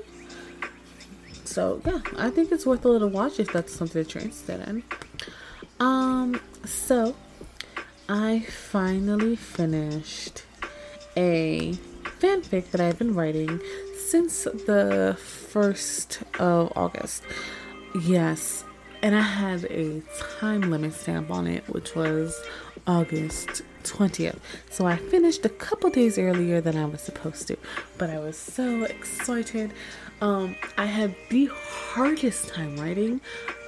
So 1.45 1.81
yeah, 1.85 2.01
I 2.17 2.29
think 2.29 2.51
it's 2.51 2.65
worth 2.65 2.85
a 2.85 2.89
little 2.89 3.09
watch 3.09 3.39
if 3.39 3.51
that's 3.51 3.73
something 3.73 4.01
that 4.01 4.13
you're 4.13 4.23
interested 4.23 4.67
in. 4.67 4.83
Um, 5.79 6.41
so 6.65 7.15
I 8.09 8.39
finally 8.41 9.35
finished 9.35 10.43
a 11.15 11.73
fanfic 12.19 12.71
that 12.71 12.81
I've 12.81 12.97
been 12.97 13.13
writing 13.13 13.59
since 14.07 14.43
the 14.43 15.17
1st 15.19 16.39
of 16.39 16.71
August. 16.75 17.23
Yes, 18.01 18.63
and 19.01 19.15
I 19.15 19.21
had 19.21 19.65
a 19.65 20.01
time 20.39 20.71
limit 20.71 20.93
stamp 20.93 21.29
on 21.29 21.47
it, 21.47 21.67
which 21.67 21.95
was 21.95 22.41
August 22.87 23.61
20th. 23.83 24.39
So 24.69 24.85
I 24.85 24.95
finished 24.95 25.45
a 25.45 25.49
couple 25.49 25.89
days 25.89 26.17
earlier 26.17 26.61
than 26.61 26.77
I 26.77 26.85
was 26.85 27.01
supposed 27.01 27.47
to, 27.49 27.57
but 27.97 28.09
I 28.09 28.19
was 28.19 28.37
so 28.37 28.83
excited. 28.83 29.73
Um, 30.21 30.55
I 30.77 30.85
had 30.85 31.15
the 31.29 31.49
hardest 31.53 32.49
time 32.49 32.77
writing, 32.77 33.19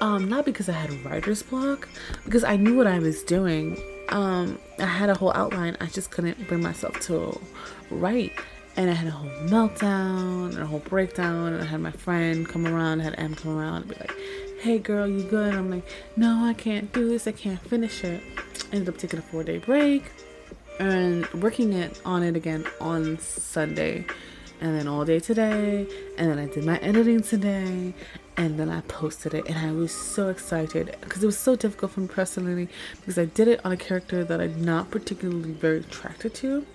um, 0.01 0.29
not 0.29 0.45
because 0.45 0.69
I 0.69 0.73
had 0.73 0.91
writer's 1.03 1.43
block, 1.43 1.87
because 2.23 2.43
I 2.43 2.55
knew 2.55 2.75
what 2.75 2.87
I 2.87 2.99
was 2.99 3.23
doing. 3.23 3.77
Um, 4.09 4.59
I 4.79 4.85
had 4.85 5.09
a 5.09 5.15
whole 5.15 5.33
outline, 5.33 5.75
I 5.81 5.87
just 5.87 6.11
couldn't 6.11 6.47
bring 6.47 6.61
myself 6.61 6.99
to 7.01 7.39
write 7.89 8.31
and 8.77 8.89
I 8.89 8.93
had 8.93 9.07
a 9.07 9.11
whole 9.11 9.29
meltdown 9.47 10.49
and 10.49 10.59
a 10.59 10.65
whole 10.65 10.79
breakdown. 10.79 11.53
And 11.53 11.61
I 11.61 11.65
had 11.65 11.79
my 11.79 11.91
friend 11.91 12.47
come 12.47 12.67
around, 12.67 13.01
I 13.01 13.05
had 13.05 13.15
Em 13.17 13.35
come 13.35 13.57
around 13.57 13.83
and 13.83 13.87
be 13.87 13.95
like, 13.95 14.13
"Hey, 14.59 14.79
girl, 14.79 15.07
you 15.07 15.23
good?" 15.23 15.49
And 15.49 15.57
I'm 15.57 15.71
like, 15.71 15.87
"No, 16.17 16.43
I 16.45 16.53
can't 16.53 16.91
do 16.91 17.07
this. 17.07 17.27
I 17.27 17.31
can't 17.31 17.59
finish 17.61 18.03
it." 18.03 18.21
ended 18.71 18.89
up 18.89 18.97
taking 18.97 19.19
a 19.19 19.21
four 19.21 19.43
day 19.43 19.57
break 19.57 20.11
and 20.79 21.25
working 21.33 21.73
it 21.73 22.01
on 22.03 22.23
it 22.23 22.35
again 22.35 22.65
on 22.81 23.17
Sunday, 23.19 24.05
and 24.61 24.77
then 24.77 24.87
all 24.87 25.05
day 25.05 25.19
today, 25.19 25.87
and 26.17 26.29
then 26.29 26.39
I 26.39 26.45
did 26.45 26.65
my 26.65 26.77
editing 26.79 27.21
today, 27.21 27.93
and 28.37 28.59
then 28.59 28.69
I 28.69 28.81
posted 28.81 29.33
it, 29.33 29.47
and 29.47 29.57
I 29.57 29.71
was 29.71 29.91
so 29.91 30.29
excited 30.29 30.95
because 31.01 31.23
it 31.23 31.25
was 31.25 31.37
so 31.37 31.55
difficult 31.55 31.91
for 31.91 32.01
me 32.01 32.07
personally 32.07 32.67
because 32.95 33.17
I 33.17 33.25
did 33.25 33.47
it 33.47 33.61
on 33.65 33.71
a 33.71 33.77
character 33.77 34.23
that 34.23 34.41
I'm 34.41 34.63
not 34.63 34.91
particularly 34.91 35.51
very 35.51 35.79
attracted 35.79 36.33
to, 36.35 36.65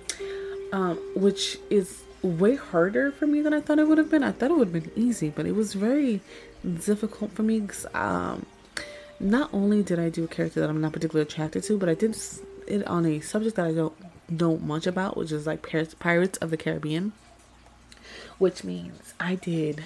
um, 0.73 0.99
which 1.15 1.59
is 1.69 2.03
way 2.23 2.57
harder 2.57 3.11
for 3.13 3.27
me 3.27 3.41
than 3.41 3.55
I 3.55 3.61
thought 3.61 3.79
it 3.79 3.89
would 3.89 3.99
have 3.99 4.11
been. 4.11 4.23
I 4.23 4.33
thought 4.33 4.51
it 4.51 4.57
would 4.57 4.73
have 4.73 4.83
been 4.85 4.93
easy, 4.97 5.31
but 5.31 5.47
it 5.47 5.55
was 5.55 5.75
very 5.75 6.21
difficult 6.85 7.33
for 7.33 7.43
me 7.43 7.61
because 7.61 7.87
um, 7.95 8.47
not 9.19 9.51
only 9.53 9.83
did 9.83 9.99
I 9.99 10.09
do 10.09 10.25
a 10.25 10.29
character 10.29 10.61
that 10.61 10.71
I'm 10.71 10.81
not 10.81 10.93
particularly 10.93 11.27
attracted 11.29 11.63
to, 11.65 11.79
but 11.79 11.89
I 11.89 11.95
did 11.95 12.17
it 12.67 12.87
on 12.87 13.07
a 13.07 13.21
subject 13.21 13.57
that 13.57 13.67
I 13.67 13.73
don't 13.73 13.95
know 14.29 14.59
much 14.59 14.87
about, 14.87 15.17
which 15.17 15.33
is 15.33 15.47
like 15.47 15.63
Pirates 15.99 16.39
of 16.39 16.51
the 16.51 16.57
Caribbean, 16.57 17.13
which 18.41 18.65
means 18.65 19.15
I 19.21 19.37
did 19.37 19.85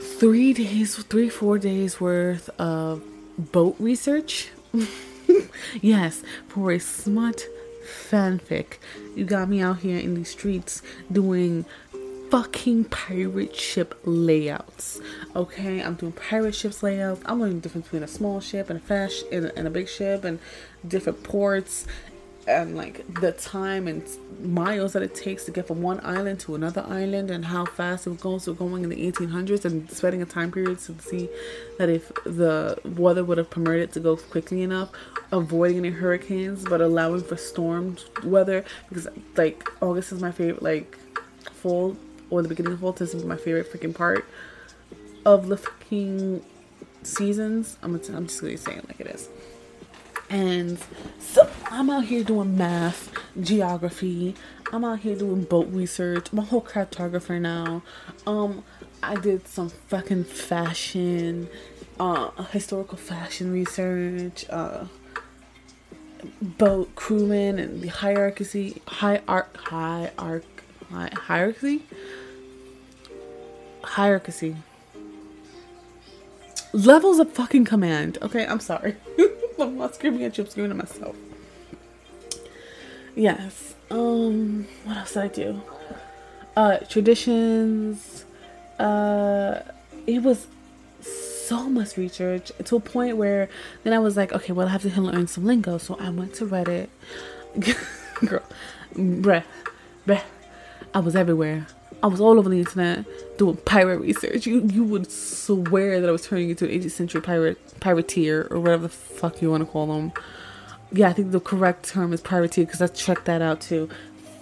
three 0.00 0.52
days, 0.52 0.96
three, 0.96 1.28
four 1.28 1.58
days 1.58 2.00
worth 2.00 2.48
of 2.58 3.02
boat 3.36 3.76
research. 3.78 4.50
yes, 5.82 6.22
for 6.48 6.70
a 6.70 6.78
smut 6.78 7.44
fanfic. 7.84 8.78
You 9.16 9.24
got 9.24 9.48
me 9.48 9.60
out 9.60 9.80
here 9.80 9.98
in 9.98 10.14
these 10.14 10.30
streets 10.30 10.82
doing 11.10 11.64
fucking 12.30 12.84
pirate 12.84 13.56
ship 13.56 14.00
layouts. 14.04 15.00
Okay, 15.34 15.82
I'm 15.82 15.94
doing 15.94 16.12
pirate 16.12 16.54
ships 16.54 16.80
layouts. 16.80 17.22
I'm 17.26 17.40
learning 17.40 17.56
the 17.56 17.62
difference 17.62 17.86
between 17.86 18.04
a 18.04 18.08
small 18.08 18.38
ship 18.38 18.70
and 18.70 18.78
a 18.78 18.82
fast 18.82 19.24
and 19.32 19.50
and 19.56 19.66
a 19.66 19.70
big 19.70 19.88
ship 19.88 20.22
and 20.22 20.38
different 20.86 21.24
ports 21.24 21.86
and 22.46 22.76
like 22.76 23.04
the 23.20 23.32
time 23.32 23.86
and 23.86 24.02
miles 24.42 24.94
that 24.94 25.02
it 25.02 25.14
takes 25.14 25.44
to 25.44 25.50
get 25.50 25.66
from 25.66 25.82
one 25.82 26.00
island 26.02 26.40
to 26.40 26.54
another 26.54 26.84
island 26.88 27.30
and 27.30 27.44
how 27.44 27.64
fast 27.64 28.06
it 28.06 28.18
goes 28.20 28.44
so 28.44 28.54
going 28.54 28.82
in 28.82 28.88
the 28.88 29.12
1800s 29.12 29.64
and 29.64 29.90
spending 29.90 30.22
a 30.22 30.26
time 30.26 30.50
period 30.50 30.78
to 30.78 30.98
see 31.00 31.28
that 31.78 31.90
if 31.90 32.08
the 32.24 32.78
weather 32.96 33.22
would 33.24 33.36
have 33.36 33.50
permitted 33.50 33.92
to 33.92 34.00
go 34.00 34.16
quickly 34.16 34.62
enough 34.62 34.90
avoiding 35.32 35.78
any 35.78 35.90
hurricanes 35.90 36.64
but 36.64 36.80
allowing 36.80 37.22
for 37.22 37.36
storm 37.36 37.96
weather. 38.24 38.64
Because 38.88 39.06
like 39.36 39.68
august 39.82 40.12
is 40.12 40.20
my 40.20 40.32
favorite 40.32 40.62
like 40.62 40.98
fall 41.52 41.96
or 42.30 42.42
the 42.42 42.48
beginning 42.48 42.72
of 42.72 42.80
fall 42.80 42.92
this 42.92 43.12
is 43.12 43.24
my 43.24 43.36
favorite 43.36 43.70
freaking 43.70 43.94
part 43.94 44.24
of 45.26 45.48
the 45.48 45.58
fucking 45.58 46.42
seasons. 47.02 47.76
I'm, 47.82 47.94
I'm 47.94 48.26
just 48.26 48.40
gonna 48.40 48.56
say 48.56 48.76
it 48.76 48.88
like 48.88 49.00
it 49.00 49.08
is 49.08 49.28
and 50.30 50.78
so 51.18 51.50
I'm 51.70 51.90
out 51.90 52.04
here 52.04 52.22
doing 52.22 52.56
math, 52.56 53.12
geography. 53.40 54.36
I'm 54.72 54.84
out 54.84 55.00
here 55.00 55.16
doing 55.16 55.42
boat 55.42 55.66
research. 55.70 56.28
I'm 56.32 56.38
a 56.38 56.42
whole 56.42 56.62
cartographer 56.62 57.40
now. 57.40 57.82
Um, 58.26 58.62
I 59.02 59.16
did 59.16 59.48
some 59.48 59.70
fucking 59.70 60.24
fashion, 60.24 61.48
uh, 61.98 62.30
historical 62.44 62.96
fashion 62.96 63.52
research, 63.52 64.46
uh, 64.48 64.84
boat 66.40 66.94
crewmen 66.94 67.58
and 67.58 67.82
the 67.82 67.88
hierarchy, 67.88 68.80
high 68.86 69.22
arc, 69.26 69.56
high 69.56 70.12
arc, 70.16 70.44
hierarchy, 70.92 71.82
hierarchy. 73.82 74.56
Levels 76.72 77.18
of 77.18 77.32
fucking 77.32 77.64
command. 77.64 78.18
Okay, 78.22 78.46
I'm 78.46 78.60
sorry. 78.60 78.94
I'm 79.68 79.76
not 79.76 79.94
screaming 79.94 80.24
at 80.24 80.36
you, 80.38 80.44
I'm 80.44 80.50
screaming 80.50 80.72
at 80.72 80.76
myself. 80.76 81.16
Yes. 83.14 83.74
Um, 83.90 84.66
what 84.84 84.96
else 84.96 85.14
did 85.14 85.22
I 85.22 85.28
do? 85.28 85.62
Uh, 86.56 86.78
traditions. 86.88 88.24
Uh, 88.78 89.60
it 90.06 90.22
was 90.22 90.46
so 91.02 91.68
much 91.68 91.96
research 91.96 92.52
to 92.64 92.76
a 92.76 92.80
point 92.80 93.16
where 93.16 93.48
then 93.82 93.92
I 93.92 93.98
was 93.98 94.16
like, 94.16 94.32
okay, 94.32 94.52
well, 94.52 94.68
I 94.68 94.70
have 94.70 94.82
to 94.82 95.00
learn 95.00 95.26
some 95.26 95.44
lingo. 95.44 95.78
So 95.78 95.96
I 96.00 96.10
went 96.10 96.34
to 96.34 96.46
Reddit. 96.46 96.88
Girl, 98.26 98.42
bruh, 98.94 99.44
bruh. 100.06 100.22
I 100.94 101.00
was 101.00 101.16
everywhere. 101.16 101.66
I 102.02 102.06
was 102.06 102.20
all 102.20 102.38
over 102.38 102.48
the 102.48 102.58
internet 102.58 103.04
doing 103.40 103.56
pirate 103.56 103.98
research. 104.00 104.46
You 104.46 104.68
you 104.70 104.84
would 104.84 105.10
swear 105.10 105.98
that 106.02 106.08
I 106.08 106.12
was 106.12 106.26
turning 106.26 106.50
into 106.50 106.66
an 106.66 106.72
18th 106.72 106.90
century 106.90 107.22
pirate 107.22 107.58
pirateer 107.80 108.50
or 108.50 108.60
whatever 108.60 108.82
the 108.82 108.90
fuck 108.90 109.40
you 109.40 109.50
want 109.50 109.62
to 109.62 109.66
call 109.66 109.86
them. 109.86 110.12
Yeah, 110.92 111.08
I 111.08 111.14
think 111.14 111.30
the 111.30 111.40
correct 111.40 111.88
term 111.88 112.12
is 112.12 112.20
pirateer 112.20 112.66
because 112.66 112.82
I 112.82 112.88
checked 112.88 113.24
that 113.24 113.40
out 113.40 113.62
too. 113.62 113.88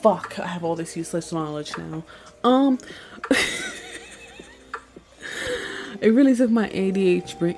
Fuck, 0.03 0.41
I 0.41 0.49
have 0.49 0.65
all 0.65 0.75
this 0.75 0.97
useless 0.97 1.33
knowledge 1.33 1.79
now. 1.79 2.03
Um, 2.43 2.81
it 6.01 6.09
really 6.09 6.35
took 6.35 6.51
my 6.51 6.69
ADHD, 6.71 7.57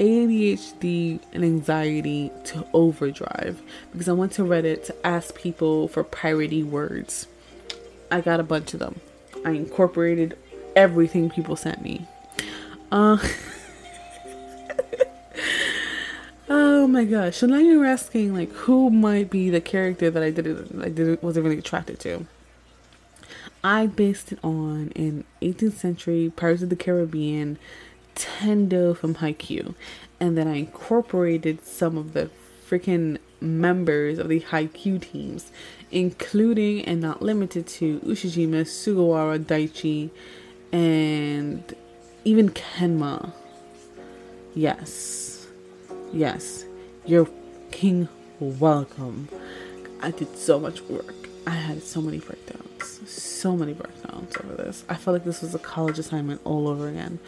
ADHD 0.00 1.20
and 1.32 1.44
anxiety 1.44 2.32
to 2.46 2.66
overdrive 2.72 3.62
because 3.92 4.08
I 4.08 4.14
went 4.14 4.32
to 4.32 4.42
Reddit 4.42 4.84
to 4.86 5.06
ask 5.06 5.36
people 5.36 5.86
for 5.86 6.02
piratey 6.02 6.64
words. 6.64 7.28
I 8.10 8.20
got 8.20 8.40
a 8.40 8.44
bunch 8.44 8.74
of 8.74 8.80
them. 8.80 9.00
I 9.44 9.50
incorporated 9.52 10.36
everything 10.76 11.30
people 11.30 11.56
sent 11.56 11.82
me. 11.82 12.06
Uh, 12.90 13.18
oh 16.48 16.86
my 16.86 17.04
gosh! 17.04 17.36
So 17.36 17.46
now 17.46 17.58
you're 17.58 17.86
asking 17.86 18.34
like 18.34 18.50
who 18.52 18.90
might 18.90 19.30
be 19.30 19.50
the 19.50 19.60
character 19.60 20.10
that 20.10 20.22
I 20.22 20.30
didn't 20.30 20.82
I 20.82 20.88
didn't 20.88 21.22
wasn't 21.22 21.44
really 21.44 21.58
attracted 21.58 22.00
to. 22.00 22.26
I 23.64 23.86
based 23.86 24.32
it 24.32 24.40
on 24.42 24.92
an 24.96 25.24
18th 25.40 25.74
century 25.74 26.32
Pirates 26.34 26.62
of 26.62 26.68
the 26.68 26.76
Caribbean 26.76 27.58
Tendo 28.16 28.96
from 28.96 29.16
Haikyuu, 29.16 29.74
and 30.18 30.36
then 30.36 30.48
I 30.48 30.56
incorporated 30.56 31.64
some 31.64 31.96
of 31.96 32.12
the 32.12 32.28
freaking 32.68 33.18
members 33.40 34.18
of 34.18 34.28
the 34.28 34.40
Haikyuu 34.40 35.00
teams 35.00 35.50
including 35.92 36.84
and 36.86 37.00
not 37.00 37.22
limited 37.22 37.66
to 37.66 38.00
Ushijima, 38.00 38.62
Sugawara, 38.62 39.38
Daichi, 39.38 40.10
and 40.72 41.74
even 42.24 42.50
Kenma. 42.50 43.32
Yes. 44.54 45.46
Yes. 46.12 46.64
You're 47.06 47.28
king 47.70 48.08
welcome. 48.40 49.28
I 50.00 50.10
did 50.10 50.36
so 50.36 50.58
much 50.58 50.82
work. 50.82 51.14
I 51.46 51.50
had 51.50 51.82
so 51.82 52.00
many 52.00 52.18
breakdowns. 52.18 53.10
So 53.10 53.56
many 53.56 53.72
breakdowns 53.72 54.36
over 54.36 54.54
this. 54.54 54.84
I 54.88 54.94
felt 54.94 55.14
like 55.14 55.24
this 55.24 55.42
was 55.42 55.54
a 55.54 55.58
college 55.58 55.98
assignment 55.98 56.40
all 56.44 56.68
over 56.68 56.88
again. 56.88 57.18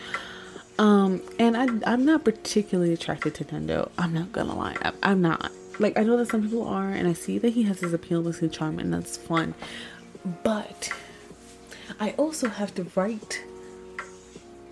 Um, 0.78 1.22
and 1.38 1.56
I, 1.56 1.92
I'm 1.92 2.04
not 2.04 2.24
particularly 2.24 2.92
attracted 2.92 3.34
to 3.36 3.44
Tendo. 3.44 3.90
I'm 3.96 4.12
not 4.12 4.32
gonna 4.32 4.56
lie. 4.56 4.76
I, 4.82 4.92
I'm 5.02 5.22
not 5.22 5.52
like 5.78 5.98
I 5.98 6.02
know 6.02 6.16
that 6.16 6.28
some 6.28 6.42
people 6.42 6.66
are, 6.66 6.90
and 6.90 7.06
I 7.08 7.12
see 7.12 7.38
that 7.38 7.50
he 7.50 7.64
has 7.64 7.80
his 7.80 7.92
appeal, 7.92 8.22
with 8.22 8.38
his 8.38 8.52
charm, 8.52 8.78
and 8.78 8.92
that's 8.92 9.16
fun. 9.16 9.54
But 10.42 10.92
I 12.00 12.10
also 12.12 12.48
have 12.48 12.74
to 12.74 12.86
write 12.94 13.42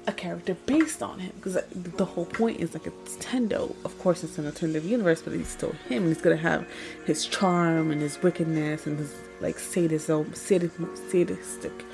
a 0.06 0.12
character 0.12 0.56
based 0.66 1.02
on 1.02 1.20
him 1.20 1.32
because 1.36 1.56
uh, 1.56 1.64
the 1.74 2.04
whole 2.04 2.26
point 2.26 2.60
is 2.60 2.74
like 2.74 2.86
it's 2.86 3.16
Tendo. 3.16 3.74
Of 3.84 3.98
course, 4.00 4.24
it's 4.24 4.38
an 4.38 4.46
alternative 4.46 4.84
universe, 4.84 5.22
but 5.22 5.32
he's 5.32 5.48
still 5.48 5.72
him. 5.88 6.08
He's 6.08 6.20
gonna 6.20 6.36
have 6.36 6.66
his 7.06 7.26
charm 7.26 7.90
and 7.90 8.00
his 8.00 8.20
wickedness 8.22 8.86
and 8.86 8.98
his 8.98 9.14
like 9.40 9.58
sadism, 9.58 10.34
sadistic 10.34 11.84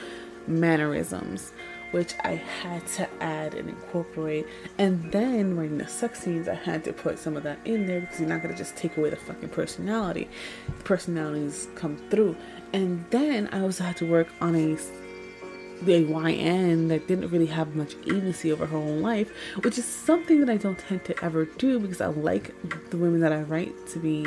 mannerisms 0.47 1.53
which 1.91 2.15
I 2.23 2.35
had 2.35 2.87
to 2.89 3.09
add 3.23 3.55
and 3.55 3.69
incorporate. 3.69 4.47
And 4.77 5.11
then 5.11 5.57
when 5.57 5.79
the 5.79 5.89
sex 5.89 6.21
scenes, 6.21 6.49
I 6.49 6.55
had 6.55 6.85
to 6.85 6.93
put 6.93 7.19
some 7.19 7.37
of 7.37 7.43
that 7.45 7.59
in 7.65 7.87
there 7.87 8.01
because 8.01 8.21
you're 8.21 8.29
not 8.29 8.43
gonna 8.43 8.57
just 8.57 8.77
take 8.77 8.97
away 8.97 9.11
the 9.11 9.17
fucking 9.17 9.49
personality. 9.51 10.29
The 10.67 10.85
personalities 10.85 11.69
come 11.75 11.97
through. 12.11 12.37
And 12.73 13.05
then 13.11 13.49
I 13.53 13.61
also 13.61 13.85
had 13.85 13.97
to 13.99 14.07
work 14.07 14.29
on 14.41 14.55
a 14.55 14.77
the 15.83 16.01
YN 16.01 16.89
that 16.89 17.07
didn't 17.07 17.29
really 17.31 17.47
have 17.47 17.75
much 17.75 17.95
agency 18.07 18.53
over 18.53 18.67
her 18.67 18.77
own 18.77 19.03
life, 19.03 19.31
which 19.63 19.79
is 19.79 19.85
something 19.85 20.41
that 20.41 20.51
I 20.51 20.57
don't 20.57 20.79
tend 20.79 21.05
to 21.07 21.25
ever 21.25 21.45
do 21.45 21.79
because 21.79 22.01
I 22.01 22.07
like 22.07 22.55
the 22.91 22.97
women 22.97 23.21
that 23.21 23.33
I 23.33 23.43
write 23.43 23.87
to 23.89 23.99
be, 23.99 24.27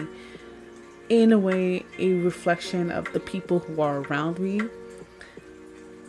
in 1.09 1.31
a 1.31 1.39
way, 1.39 1.85
a 1.99 2.13
reflection 2.13 2.91
of 2.91 3.11
the 3.13 3.19
people 3.19 3.59
who 3.59 3.81
are 3.81 3.99
around 4.01 4.39
me. 4.39 4.61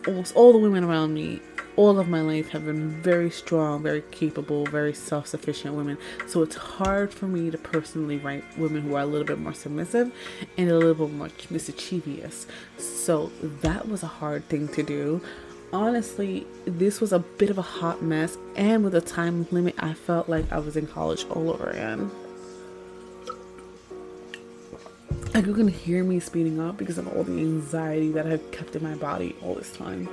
Almost 0.07 0.35
all 0.35 0.53
the 0.53 0.59
women 0.59 0.85
around 0.85 1.15
me 1.15 1.41
all 1.77 1.99
of 1.99 2.09
my 2.09 2.21
life 2.21 2.51
have 2.51 2.67
been 2.67 2.91
very 2.91 3.31
strong, 3.31 3.83
very 3.83 4.03
capable, 4.11 4.67
very 4.67 4.93
self 4.93 5.27
sufficient 5.27 5.75
women. 5.75 5.99
So 6.27 6.43
it's 6.43 6.57
hard 6.57 7.13
for 7.13 7.27
me 7.27 7.51
to 7.51 7.59
personally 7.59 8.19
write 8.19 8.45
women 8.59 8.83
who 8.83 8.95
are 8.95 9.03
a 9.03 9.07
little 9.07 9.27
bit 9.27 9.39
more 9.39 9.55
submissive 9.55 10.13
and 10.59 10.71
a 10.71 10.77
little 10.77 11.07
bit 11.07 11.17
more 11.17 11.31
mischievous. 11.51 12.47
So 12.79 13.33
that 13.63 13.89
was 13.89 14.03
a 14.03 14.09
hard 14.09 14.49
thing 14.49 14.69
to 14.69 14.83
do. 14.83 15.23
Honestly, 15.73 16.47
this 16.67 17.01
was 17.01 17.13
a 17.13 17.19
bit 17.19 17.49
of 17.49 17.57
a 17.57 17.63
hot 17.63 18.03
mess, 18.03 18.37
and 18.57 18.85
with 18.85 18.95
a 18.95 19.01
time 19.01 19.47
limit, 19.51 19.75
I 19.79 19.95
felt 19.95 20.29
like 20.29 20.53
I 20.53 20.59
was 20.59 20.77
in 20.77 20.87
college 20.87 21.25
all 21.31 21.51
over 21.51 21.71
again. 21.71 22.11
Like 25.33 25.47
you 25.47 25.55
can 25.55 25.69
hear 25.69 26.05
me 26.05 26.21
speeding 26.21 26.61
up 26.61 26.77
because 26.77 26.99
of 26.99 27.09
all 27.17 27.25
the 27.25 27.39
anxiety 27.39 28.13
that 28.13 28.27
I've 28.27 28.51
kept 28.51 28.77
in 28.77 28.83
my 28.83 28.95
body 28.97 29.35
all 29.41 29.55
this 29.55 29.75
time. 29.75 30.11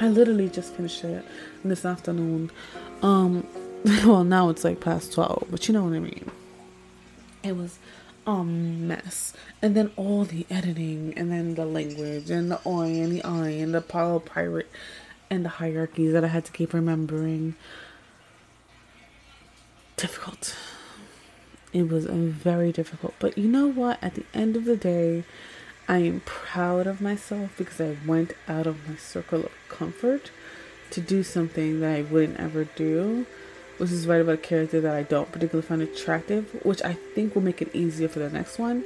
I 0.00 0.08
literally 0.08 0.48
just 0.48 0.74
finished 0.74 1.02
it 1.04 1.24
this 1.64 1.84
afternoon. 1.84 2.50
Um, 3.02 3.46
well, 4.04 4.24
now 4.24 4.48
it's 4.48 4.64
like 4.64 4.80
past 4.80 5.12
12, 5.12 5.46
but 5.50 5.66
you 5.66 5.74
know 5.74 5.84
what 5.84 5.94
I 5.94 5.98
mean. 5.98 6.30
It 7.42 7.56
was 7.56 7.78
a 8.26 8.44
mess. 8.44 9.32
And 9.60 9.74
then 9.74 9.90
all 9.96 10.24
the 10.24 10.46
editing, 10.50 11.14
and 11.16 11.32
then 11.32 11.54
the 11.54 11.64
language, 11.64 12.30
and 12.30 12.50
the 12.50 12.60
oi, 12.66 13.00
and 13.00 13.12
the 13.12 13.24
I, 13.24 13.48
and 13.50 13.74
the 13.74 13.78
Apollo 13.78 14.20
Pirate, 14.20 14.70
and 15.30 15.44
the 15.44 15.48
hierarchies 15.50 16.12
that 16.12 16.24
I 16.24 16.28
had 16.28 16.44
to 16.44 16.52
keep 16.52 16.72
remembering. 16.72 17.54
Difficult. 19.96 20.56
It 21.72 21.88
was 21.88 22.06
very 22.06 22.70
difficult. 22.70 23.14
But 23.18 23.36
you 23.36 23.48
know 23.48 23.66
what? 23.66 24.02
At 24.02 24.14
the 24.14 24.24
end 24.32 24.56
of 24.56 24.64
the 24.64 24.76
day, 24.76 25.24
I 25.88 25.98
am 25.98 26.20
proud 26.26 26.86
of 26.86 27.00
myself 27.00 27.54
because 27.56 27.80
I 27.80 27.96
went 28.06 28.34
out 28.46 28.66
of 28.66 28.86
my 28.86 28.96
circle 28.96 29.46
of 29.46 29.52
comfort 29.70 30.30
to 30.90 31.00
do 31.00 31.22
something 31.22 31.80
that 31.80 31.96
I 31.96 32.02
wouldn't 32.02 32.38
ever 32.38 32.64
do, 32.64 33.24
which 33.78 33.90
is 33.90 34.06
write 34.06 34.20
about 34.20 34.34
a 34.34 34.38
character 34.38 34.82
that 34.82 34.94
I 34.94 35.02
don't 35.02 35.32
particularly 35.32 35.66
find 35.66 35.80
attractive, 35.80 36.60
which 36.62 36.82
I 36.82 36.92
think 36.92 37.34
will 37.34 37.42
make 37.42 37.62
it 37.62 37.74
easier 37.74 38.06
for 38.06 38.18
the 38.18 38.28
next 38.28 38.58
one. 38.58 38.84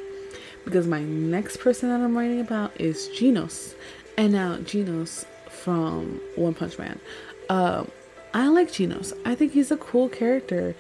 Because 0.64 0.86
my 0.86 1.02
next 1.02 1.56
person 1.56 1.88
that 1.88 2.00
I'm 2.00 2.16
writing 2.16 2.40
about 2.40 2.80
is 2.80 3.08
Genos. 3.08 3.74
And 4.16 4.32
now 4.32 4.58
Genos 4.58 5.24
from 5.50 6.20
One 6.36 6.54
Punch 6.54 6.78
Man. 6.78 7.00
Um, 7.48 7.90
I 8.32 8.46
like 8.46 8.68
Genos. 8.68 9.12
I 9.24 9.34
think 9.34 9.52
he's 9.52 9.72
a 9.72 9.76
cool 9.76 10.08
character. 10.08 10.76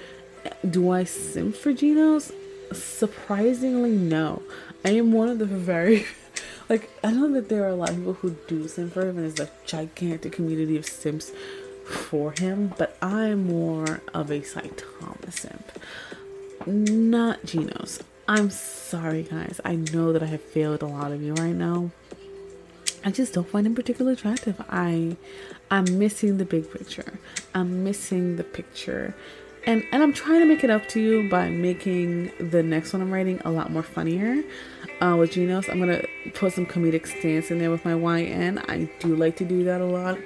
Do 0.68 0.90
I 0.90 1.02
simp 1.02 1.56
for 1.56 1.72
Genos? 1.72 2.32
Surprisingly, 2.72 3.90
no. 3.90 4.42
I 4.84 4.90
am 4.90 5.12
one 5.12 5.28
of 5.28 5.38
the 5.38 5.46
very 5.46 6.06
like 6.68 6.90
I 7.04 7.10
know 7.12 7.30
that 7.32 7.48
there 7.48 7.64
are 7.64 7.68
a 7.68 7.74
lot 7.74 7.90
of 7.90 7.96
people 7.96 8.14
who 8.14 8.36
do 8.48 8.68
simp 8.68 8.94
for 8.94 9.02
him, 9.02 9.18
and 9.18 9.30
there's 9.30 9.40
a 9.40 9.50
gigantic 9.66 10.32
community 10.32 10.76
of 10.76 10.86
simps 10.86 11.32
for 11.86 12.32
him. 12.32 12.72
But 12.78 12.96
I'm 13.02 13.46
more 13.46 14.00
of 14.14 14.30
a 14.30 14.40
Saitama 14.40 15.32
simp, 15.32 15.78
not 16.66 17.42
Genos. 17.42 18.02
I'm 18.28 18.50
sorry, 18.50 19.24
guys. 19.24 19.60
I 19.64 19.74
know 19.76 20.12
that 20.12 20.22
I 20.22 20.26
have 20.26 20.42
failed 20.42 20.82
a 20.82 20.86
lot 20.86 21.12
of 21.12 21.22
you 21.22 21.34
right 21.34 21.54
now. 21.54 21.90
I 23.04 23.10
just 23.10 23.34
don't 23.34 23.48
find 23.48 23.66
him 23.66 23.74
particularly 23.74 24.14
attractive. 24.14 24.60
I 24.68 25.16
I'm 25.70 25.98
missing 25.98 26.38
the 26.38 26.44
big 26.44 26.72
picture. 26.72 27.18
I'm 27.54 27.82
missing 27.84 28.36
the 28.36 28.44
picture. 28.44 29.14
And 29.64 29.86
and 29.92 30.02
I'm 30.02 30.12
trying 30.12 30.40
to 30.40 30.46
make 30.46 30.64
it 30.64 30.70
up 30.70 30.88
to 30.88 31.00
you 31.00 31.28
by 31.28 31.48
making 31.48 32.32
the 32.38 32.62
next 32.62 32.92
one 32.92 33.02
I'm 33.02 33.12
writing 33.12 33.40
a 33.44 33.50
lot 33.50 33.70
more 33.70 33.82
funnier. 33.82 34.42
Uh, 35.00 35.16
with 35.16 35.32
Genos, 35.32 35.68
I'm 35.68 35.78
gonna 35.78 36.02
put 36.34 36.52
some 36.52 36.66
comedic 36.66 37.06
stance 37.06 37.50
in 37.50 37.58
there 37.58 37.70
with 37.70 37.84
my 37.84 37.94
YN. 37.94 38.58
I 38.68 38.90
do 39.00 39.14
like 39.14 39.36
to 39.36 39.44
do 39.44 39.64
that 39.64 39.80
a 39.80 39.84
lot. 39.84 40.18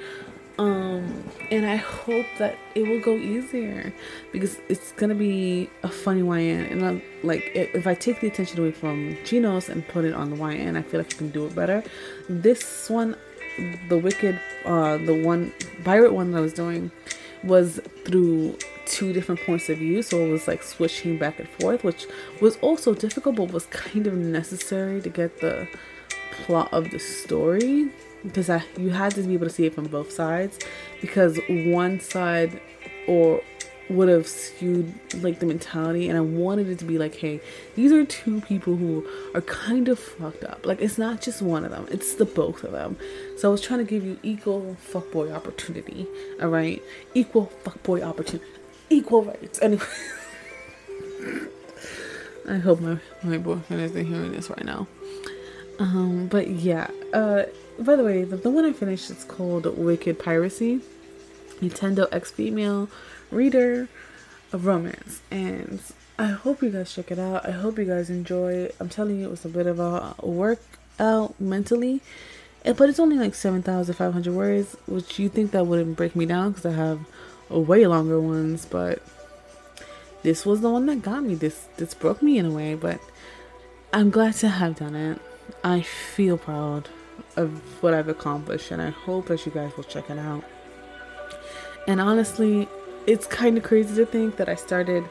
Um, 0.59 1.23
and 1.51 1.67
I 1.67 1.77
hope 1.77 2.25
that 2.39 2.57
it 2.75 2.89
will 2.89 3.01
go 3.01 3.15
easier 3.15 3.93
because 4.33 4.59
it's 4.71 4.93
gonna 4.93 5.15
be 5.15 5.69
a 5.83 5.89
funny 5.89 6.23
YN. 6.23 6.65
And 6.67 6.85
I'm, 6.85 7.03
like, 7.23 7.51
if 7.55 7.87
I 7.87 7.95
take 7.95 8.21
the 8.21 8.29
attention 8.29 8.59
away 8.59 8.73
from 8.73 9.17
Genos 9.25 9.69
and 9.69 9.87
put 9.87 10.07
it 10.07 10.15
on 10.15 10.31
the 10.31 10.37
YN, 10.37 10.77
I 10.77 10.83
feel 10.83 11.01
like 11.01 11.15
I 11.15 11.17
can 11.17 11.31
do 11.31 11.47
it 11.47 11.55
better. 11.55 11.83
This 12.29 12.89
one, 12.89 13.17
the 13.89 13.99
Wicked, 13.99 14.41
uh, 14.65 14.97
the 14.97 15.23
one 15.23 15.53
pirate 15.85 16.15
one 16.15 16.31
that 16.31 16.39
I 16.39 16.41
was 16.41 16.55
doing, 16.55 16.91
was 17.45 17.81
through 18.05 18.57
two 18.87 19.13
different 19.13 19.41
points 19.43 19.69
of 19.69 19.79
view. 19.79 20.03
So 20.03 20.25
it 20.25 20.31
was 20.31 20.49
like 20.49 20.63
switching 20.63 21.19
back 21.19 21.39
and 21.39 21.49
forth 21.49 21.85
which 21.85 22.07
was 22.41 22.57
also 22.59 22.95
difficult 22.95 23.37
but 23.37 23.53
was 23.53 23.67
kind 23.67 24.07
of 24.07 24.15
necessary 24.15 25.01
to 25.03 25.09
get 25.09 25.41
the 25.41 25.69
plot 26.33 26.73
of 26.73 26.91
the 26.91 26.99
story. 26.99 27.91
Because 28.25 28.51
I, 28.51 28.65
you 28.77 28.91
had 28.91 29.15
to 29.15 29.23
be 29.23 29.35
able 29.35 29.47
to 29.47 29.53
see 29.53 29.67
it 29.67 29.75
from 29.75 29.85
both 29.85 30.11
sides 30.11 30.59
because 31.01 31.39
one 31.49 32.01
side 32.01 32.61
or 33.07 33.41
would 33.89 34.09
have 34.09 34.27
skewed 34.27 34.93
like 35.23 35.39
the 35.39 35.47
mentality 35.47 36.09
and 36.09 36.19
I 36.19 36.21
wanted 36.21 36.69
it 36.69 36.79
to 36.81 36.85
be 36.85 36.99
like 36.99 37.15
hey 37.15 37.41
these 37.77 37.93
are 37.93 38.05
two 38.05 38.41
people 38.41 38.75
who 38.77 39.07
are 39.35 39.43
kind 39.43 39.89
of 39.89 39.99
fucked 39.99 40.45
up. 40.45 40.67
Like 40.67 40.81
it's 40.81 40.99
not 40.99 41.21
just 41.21 41.41
one 41.41 41.65
of 41.65 41.71
them 41.71 41.87
it's 41.91 42.15
the 42.15 42.25
both 42.25 42.65
of 42.65 42.73
them. 42.73 42.97
So 43.37 43.49
I 43.49 43.53
was 43.53 43.61
trying 43.61 43.79
to 43.79 43.85
give 43.85 44.05
you 44.05 44.19
equal 44.23 44.77
fuckboy 44.91 45.33
opportunity 45.33 46.07
all 46.43 46.49
right? 46.49 46.83
Equal 47.15 47.53
fuckboy 47.65 48.03
opportunity 48.03 48.45
equal 48.91 49.25
rights 49.25 49.61
anyway 49.63 49.85
I 52.49 52.59
hope 52.59 52.81
my, 52.81 52.99
my 53.23 53.39
boyfriend 53.39 53.83
isn't 53.83 54.07
hearing 54.07 54.33
this 54.33 54.49
right 54.51 54.65
now 54.65 54.87
um 55.79 56.29
but 56.29 56.49
yeah 56.49 56.89
uh 57.13 57.43
by 57.79 57.97
the 57.97 58.05
way 58.05 58.25
the, 58.25 58.37
the 58.37 58.51
one 58.51 58.65
I 58.65 58.73
finished 58.73 59.11
is 59.11 59.25
called 59.25 59.67
Wicked 59.77 60.19
Piracy 60.19 60.81
Nintendo 61.61 62.07
X 62.13 62.31
female 62.31 62.89
reader 63.31 63.89
of 64.53 64.67
romance. 64.67 65.21
And 65.31 65.81
I 66.19 66.27
hope 66.27 66.63
you 66.63 66.71
guys 66.71 66.95
check 66.95 67.11
it 67.11 67.19
out. 67.19 67.47
I 67.47 67.53
hope 67.53 67.79
you 67.79 67.85
guys 67.85 68.11
enjoy. 68.11 68.71
I'm 68.81 68.89
telling 68.89 69.21
you, 69.21 69.27
it 69.27 69.31
was 69.31 69.45
a 69.45 69.49
bit 69.49 69.67
of 69.67 69.79
a 69.81 70.15
workout 70.23 71.39
mentally. 71.41 72.01
But 72.65 72.89
it's 72.89 72.99
only 72.99 73.17
like 73.17 73.35
7,500 73.35 74.35
words, 74.35 74.77
which 74.87 75.21
you 75.21 75.29
think 75.29 75.53
that 75.53 75.67
wouldn't 75.67 75.97
break 75.97 76.17
me 76.17 76.27
down 76.27 76.51
because 76.51 76.67
I 76.67 76.73
have 76.73 77.01
way 77.49 77.87
longer 77.87 78.21
ones. 78.21 78.67
But 78.67 79.03
this 80.23 80.45
was 80.45 80.61
the 80.61 80.71
one 80.71 80.87
that 80.87 81.03
got 81.03 81.23
me. 81.23 81.35
This 81.35 81.69
this 81.77 81.95
broke 81.95 82.23
me 82.23 82.39
in 82.39 82.47
a 82.47 82.51
way, 82.51 82.75
but 82.75 83.01
I'm 83.93 84.11
glad 84.11 84.35
to 84.35 84.49
have 84.49 84.77
done 84.77 84.95
it. 84.95 85.21
I 85.63 85.83
feel 85.83 86.39
proud 86.39 86.89
of 87.37 87.83
what 87.83 87.95
I've 87.95 88.09
accomplished, 88.09 88.71
and 88.71 88.83
I 88.83 88.91
hope 88.91 89.27
that 89.27 89.47
you 89.47 89.53
guys 89.53 89.77
will 89.77 89.85
check 89.85 90.11
it 90.11 90.19
out. 90.19 90.45
And 91.87 92.01
honestly, 92.01 92.69
it's 93.07 93.27
kind 93.27 93.57
of 93.57 93.63
crazy 93.63 93.95
to 93.97 94.07
think 94.07 94.37
that 94.37 94.49
I 94.49 94.57
started 94.57 95.05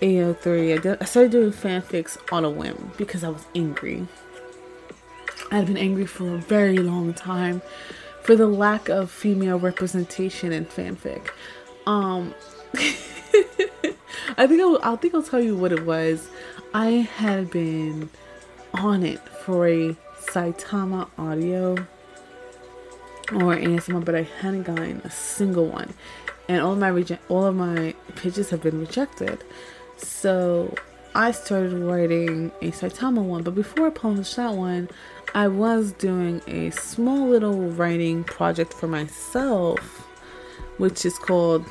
AO3. 0.00 0.74
I, 0.74 0.78
did, 0.78 0.98
I 1.00 1.04
started 1.04 1.30
doing 1.30 1.52
fanfics 1.52 2.18
on 2.32 2.44
a 2.44 2.50
whim 2.50 2.92
because 2.96 3.22
I 3.22 3.28
was 3.28 3.46
angry. 3.54 4.06
I 5.50 5.56
had 5.56 5.66
been 5.66 5.76
angry 5.76 6.06
for 6.06 6.34
a 6.34 6.38
very 6.38 6.78
long 6.78 7.14
time 7.14 7.62
for 8.22 8.36
the 8.36 8.46
lack 8.46 8.88
of 8.88 9.10
female 9.10 9.58
representation 9.58 10.52
in 10.52 10.66
fanfic. 10.66 11.30
Um, 11.86 12.34
I 14.36 14.46
think 14.46 14.60
I'll, 14.60 14.78
I 14.82 14.96
think 14.96 15.14
I'll 15.14 15.22
tell 15.22 15.40
you 15.42 15.56
what 15.56 15.72
it 15.72 15.84
was. 15.84 16.28
I 16.74 16.90
had 16.90 17.50
been 17.50 18.08
on 18.74 19.02
it 19.02 19.18
for 19.18 19.66
a 19.66 19.96
Saitama 20.18 21.08
audio 21.18 21.72
or 23.32 23.56
ASMR, 23.56 24.04
but 24.04 24.14
I 24.14 24.22
hadn't 24.22 24.64
gotten 24.64 25.00
a 25.04 25.10
single 25.10 25.66
one 25.66 25.92
and 26.48 26.60
all 26.60 26.76
my 26.76 26.88
reject 26.88 27.22
all 27.30 27.46
of 27.46 27.56
my 27.56 27.94
pitches 28.16 28.50
have 28.50 28.62
been 28.62 28.80
rejected. 28.80 29.42
So 29.96 30.74
I 31.14 31.30
started 31.32 31.72
writing 31.72 32.52
a 32.60 32.70
Saitama 32.70 33.22
one, 33.22 33.42
but 33.42 33.54
before 33.54 33.86
I 33.86 33.90
published 33.90 34.36
that 34.36 34.54
one, 34.54 34.88
I 35.34 35.48
was 35.48 35.92
doing 35.92 36.42
a 36.46 36.70
small 36.70 37.28
little 37.28 37.70
writing 37.70 38.22
project 38.24 38.74
for 38.74 38.86
myself, 38.86 39.80
which 40.76 41.06
is 41.06 41.18
called 41.18 41.64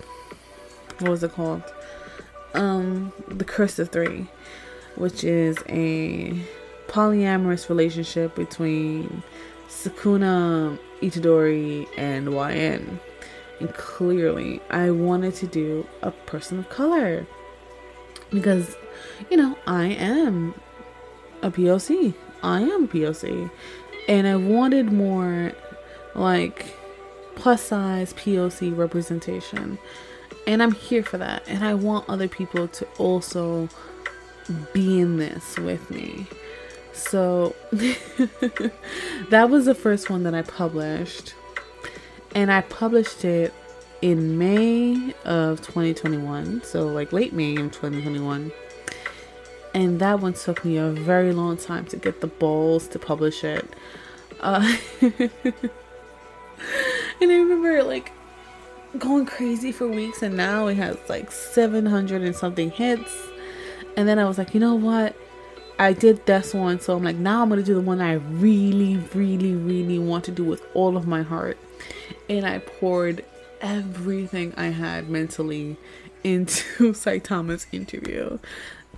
what 1.01 1.09
was 1.09 1.23
it 1.23 1.31
called? 1.31 1.63
Um, 2.53 3.11
The 3.27 3.43
Curse 3.43 3.79
of 3.79 3.89
Three, 3.89 4.27
which 4.95 5.23
is 5.23 5.57
a 5.67 6.39
polyamorous 6.87 7.69
relationship 7.69 8.35
between 8.35 9.23
Sukuna, 9.67 10.77
Itadori, 11.01 11.87
and 11.97 12.31
YN. 12.33 12.99
And 13.59 13.73
clearly, 13.73 14.61
I 14.69 14.91
wanted 14.91 15.35
to 15.35 15.47
do 15.47 15.87
a 16.01 16.11
person 16.11 16.59
of 16.59 16.69
color 16.69 17.25
because, 18.31 18.75
you 19.29 19.37
know, 19.37 19.57
I 19.67 19.85
am 19.85 20.53
a 21.41 21.51
POC. 21.51 22.13
I 22.43 22.61
am 22.61 22.87
POC. 22.87 23.49
And 24.07 24.27
I 24.27 24.35
wanted 24.35 24.91
more 24.91 25.53
like 26.15 26.77
plus 27.35 27.61
size 27.61 28.13
POC 28.13 28.75
representation. 28.75 29.77
And 30.47 30.61
I'm 30.61 30.71
here 30.71 31.03
for 31.03 31.17
that. 31.17 31.43
And 31.47 31.63
I 31.63 31.73
want 31.73 32.09
other 32.09 32.27
people 32.27 32.67
to 32.67 32.87
also 32.97 33.69
be 34.73 34.99
in 34.99 35.17
this 35.17 35.57
with 35.57 35.89
me. 35.91 36.27
So 36.93 37.55
that 37.71 39.49
was 39.49 39.65
the 39.65 39.75
first 39.75 40.09
one 40.09 40.23
that 40.23 40.33
I 40.33 40.41
published 40.41 41.35
and 42.33 42.51
I 42.51 42.61
published 42.61 43.25
it 43.25 43.53
in 44.01 44.37
May 44.37 45.13
of 45.25 45.61
2021, 45.61 46.63
so 46.63 46.87
like 46.87 47.13
late 47.13 47.33
May 47.33 47.55
of 47.57 47.71
2021. 47.71 48.51
And 49.73 49.99
that 49.99 50.19
one 50.19 50.33
took 50.33 50.65
me 50.65 50.77
a 50.77 50.89
very 50.89 51.31
long 51.31 51.57
time 51.57 51.85
to 51.87 51.97
get 51.97 52.21
the 52.21 52.27
balls 52.27 52.87
to 52.89 52.99
publish 52.99 53.43
it. 53.43 53.65
Uh, 54.39 54.75
and 55.01 55.31
I 57.21 57.25
remember 57.25 57.83
like 57.83 58.11
going 58.97 59.25
crazy 59.25 59.71
for 59.71 59.87
weeks, 59.87 60.21
and 60.21 60.35
now 60.35 60.67
it 60.67 60.75
has 60.75 60.97
like 61.07 61.31
700 61.31 62.21
and 62.21 62.35
something 62.35 62.71
hits. 62.71 63.15
And 63.95 64.07
then 64.07 64.19
I 64.19 64.25
was 64.25 64.37
like, 64.37 64.53
you 64.53 64.59
know 64.59 64.75
what? 64.75 65.15
I 65.79 65.93
did 65.93 66.25
this 66.25 66.53
one, 66.53 66.79
so 66.79 66.95
I'm 66.95 67.03
like, 67.03 67.15
now 67.15 67.41
I'm 67.41 67.49
gonna 67.49 67.63
do 67.63 67.73
the 67.73 67.81
one 67.81 68.01
I 68.01 68.13
really, 68.13 68.97
really, 69.13 69.55
really 69.55 69.97
want 69.99 70.25
to 70.25 70.31
do 70.31 70.43
with 70.43 70.61
all 70.73 70.97
of 70.97 71.07
my 71.07 71.23
heart 71.23 71.57
and 72.29 72.45
I 72.45 72.59
poured 72.59 73.25
everything 73.59 74.53
I 74.55 74.67
had 74.67 75.09
mentally 75.09 75.77
into 76.23 76.63
Saitama's 76.93 77.67
interview. 77.71 78.39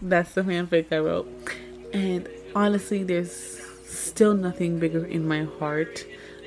That's 0.02 0.34
the 0.34 0.42
fanfic 0.42 0.92
I 0.92 1.00
wrote. 1.00 1.28
And 1.94 2.28
honestly, 2.56 3.04
there's 3.04 3.62
still 3.86 4.34
nothing 4.34 4.80
bigger 4.80 5.06
in 5.06 5.28
my 5.28 5.44
heart 5.44 6.06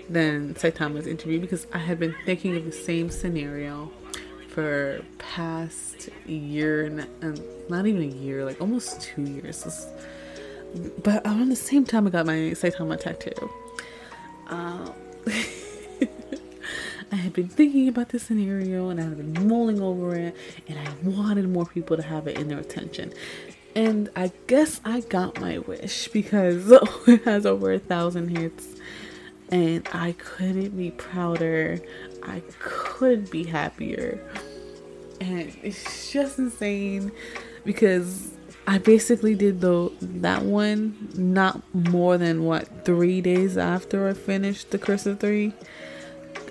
than 0.09 0.55
Saitama's 0.55 1.07
interview 1.07 1.41
because 1.41 1.67
I 1.73 1.79
had 1.79 1.99
been 1.99 2.15
thinking 2.25 2.57
of 2.57 2.65
the 2.65 2.73
same 2.73 3.11
scenario 3.11 3.91
for 4.49 5.05
past 5.19 6.09
year 6.27 6.85
and, 6.87 7.07
and 7.21 7.43
not 7.69 7.87
even 7.87 8.03
a 8.03 8.15
year, 8.15 8.45
like 8.45 8.61
almost 8.61 9.03
two 9.03 9.23
years. 9.23 9.87
But 11.03 11.25
around 11.25 11.49
the 11.49 11.57
same 11.57 11.85
time, 11.85 12.07
I 12.07 12.11
got 12.11 12.27
my 12.27 12.55
Saitama 12.55 12.99
tattoo. 12.99 13.51
Um, 14.49 14.93
I 17.13 17.17
had 17.17 17.33
been 17.33 17.49
thinking 17.49 17.89
about 17.89 18.09
this 18.09 18.25
scenario 18.25 18.89
and 18.89 19.01
I 19.01 19.05
had 19.05 19.17
been 19.17 19.49
mulling 19.49 19.81
over 19.81 20.17
it, 20.17 20.37
and 20.69 20.79
I 20.79 20.93
wanted 21.03 21.49
more 21.49 21.67
people 21.67 21.97
to 21.97 22.03
have 22.03 22.27
it 22.27 22.39
in 22.39 22.49
their 22.49 22.59
attention. 22.59 23.13
And 23.75 24.09
I 24.17 24.33
guess 24.47 24.81
I 24.85 25.01
got 25.01 25.41
my 25.41 25.59
wish 25.59 26.09
because 26.09 26.71
it 27.07 27.25
has 27.25 27.47
over 27.47 27.73
a 27.73 27.79
thousand 27.79 28.37
hits, 28.37 28.67
and 29.51 29.87
I 29.93 30.13
couldn't 30.13 30.77
be 30.77 30.91
prouder. 30.93 31.81
I 32.23 32.43
couldn't 32.59 33.31
be 33.31 33.45
happier. 33.45 34.21
And 35.21 35.57
it's 35.63 36.11
just 36.11 36.39
insane 36.39 37.13
because 37.65 38.33
I 38.67 38.79
basically 38.79 39.35
did 39.35 39.61
the 39.61 39.93
that 40.01 40.43
one 40.43 41.11
not 41.15 41.63
more 41.73 42.19
than 42.19 42.45
what 42.45 42.85
three 42.85 43.21
days 43.21 43.57
after 43.57 44.09
I 44.09 44.15
finished 44.15 44.71
the 44.71 44.79
Curse 44.79 45.07
of 45.07 45.21
Three. 45.21 45.53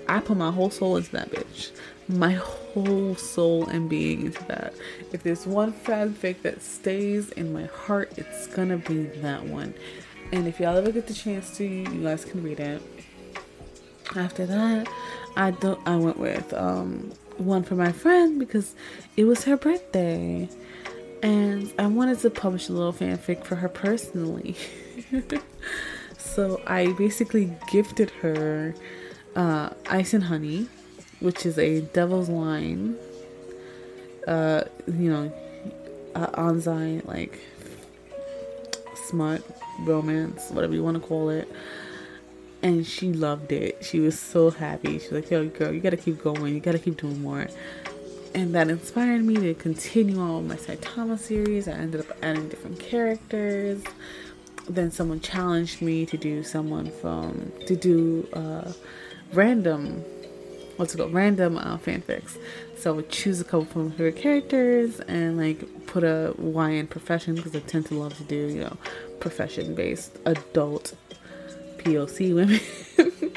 I 0.08 0.20
put 0.20 0.36
my 0.36 0.50
whole 0.50 0.70
soul 0.70 0.96
into 0.96 1.12
that 1.12 1.30
bitch. 1.30 1.70
My 2.08 2.32
whole 2.32 3.16
soul 3.16 3.66
and 3.68 3.88
being 3.88 4.26
into 4.26 4.44
that. 4.44 4.74
If 5.12 5.22
there's 5.22 5.46
one 5.46 5.72
fanfic 5.72 6.42
that 6.42 6.62
stays 6.62 7.30
in 7.30 7.52
my 7.52 7.64
heart, 7.64 8.12
it's 8.16 8.46
gonna 8.46 8.78
be 8.78 9.04
that 9.04 9.44
one. 9.44 9.74
And 10.32 10.46
if 10.46 10.60
y'all 10.60 10.76
ever 10.76 10.92
get 10.92 11.06
the 11.06 11.14
chance 11.14 11.56
to, 11.56 11.64
you 11.64 12.02
guys 12.02 12.24
can 12.24 12.42
read 12.42 12.60
it. 12.60 12.82
After 14.14 14.46
that, 14.46 14.88
I 15.36 15.50
don't. 15.50 15.80
I 15.86 15.96
went 15.96 16.18
with 16.18 16.52
um 16.54 17.12
one 17.38 17.62
for 17.62 17.74
my 17.74 17.92
friend 17.92 18.38
because 18.38 18.74
it 19.16 19.24
was 19.24 19.44
her 19.44 19.56
birthday. 19.56 20.48
And 21.22 21.72
I 21.78 21.86
wanted 21.86 22.20
to 22.20 22.30
publish 22.30 22.68
a 22.68 22.72
little 22.72 22.92
fanfic 22.92 23.44
for 23.44 23.56
her 23.56 23.68
personally. 23.68 24.56
so 26.18 26.60
I 26.66 26.92
basically 26.92 27.52
gifted 27.70 28.10
her 28.22 28.74
uh, 29.36 29.70
Ice 29.88 30.14
and 30.14 30.24
Honey, 30.24 30.66
which 31.20 31.46
is 31.46 31.58
a 31.58 31.82
Devil's 31.82 32.28
Line, 32.28 32.96
uh, 34.26 34.64
you 34.86 35.10
know, 35.10 35.32
uh, 36.14 36.26
Anzai, 36.40 37.06
like 37.06 37.38
smut, 39.06 39.42
romance, 39.80 40.50
whatever 40.50 40.74
you 40.74 40.82
want 40.82 41.00
to 41.00 41.06
call 41.06 41.28
it. 41.28 41.48
And 42.62 42.84
she 42.84 43.12
loved 43.12 43.52
it. 43.52 43.84
She 43.84 44.00
was 44.00 44.18
so 44.18 44.50
happy. 44.50 44.98
She's 44.98 45.12
like, 45.12 45.30
yo, 45.30 45.46
girl, 45.48 45.72
you 45.72 45.80
gotta 45.80 45.98
keep 45.98 46.22
going. 46.22 46.54
You 46.54 46.60
gotta 46.60 46.78
keep 46.78 46.96
doing 46.96 47.20
more. 47.20 47.46
And 48.34 48.54
that 48.54 48.68
inspired 48.68 49.24
me 49.24 49.34
to 49.36 49.54
continue 49.54 50.18
on 50.18 50.48
my 50.48 50.56
Saitama 50.56 51.18
series. 51.18 51.68
I 51.68 51.72
ended 51.72 52.00
up 52.00 52.16
adding 52.22 52.48
different 52.48 52.80
characters. 52.80 53.82
Then 54.68 54.90
someone 54.90 55.20
challenged 55.20 55.80
me 55.80 56.06
to 56.06 56.16
do 56.16 56.42
someone 56.42 56.90
from, 56.90 57.52
to 57.66 57.76
do, 57.76 58.26
uh, 58.32 58.72
random 59.32 60.04
what's 60.76 60.94
it 60.94 60.98
called? 60.98 61.14
Random 61.14 61.56
uh, 61.56 61.78
fanfics. 61.78 62.36
So 62.76 62.92
I 62.92 62.96
would 62.96 63.08
choose 63.08 63.40
a 63.40 63.44
couple 63.44 63.64
from 63.64 63.92
her 63.92 64.12
characters 64.12 65.00
and 65.00 65.38
like 65.38 65.86
put 65.86 66.04
a 66.04 66.34
Y 66.38 66.70
in 66.70 66.86
profession 66.86 67.34
because 67.34 67.54
I 67.56 67.60
tend 67.60 67.86
to 67.86 67.94
love 67.94 68.16
to 68.18 68.24
do 68.24 68.36
you 68.36 68.60
know 68.60 68.76
profession 69.20 69.74
based 69.74 70.18
adult 70.24 70.94
POC 71.78 72.34
women. 72.34 72.60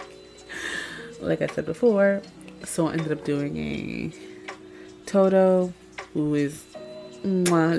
Like 1.21 1.41
I 1.41 1.47
said 1.47 1.65
before 1.65 2.21
so 2.63 2.87
I 2.87 2.93
ended 2.93 3.11
up 3.11 3.25
doing 3.25 3.57
a 3.57 4.11
toto 5.05 5.73
who 6.13 6.33
is 6.35 6.63
mwah, 7.23 7.77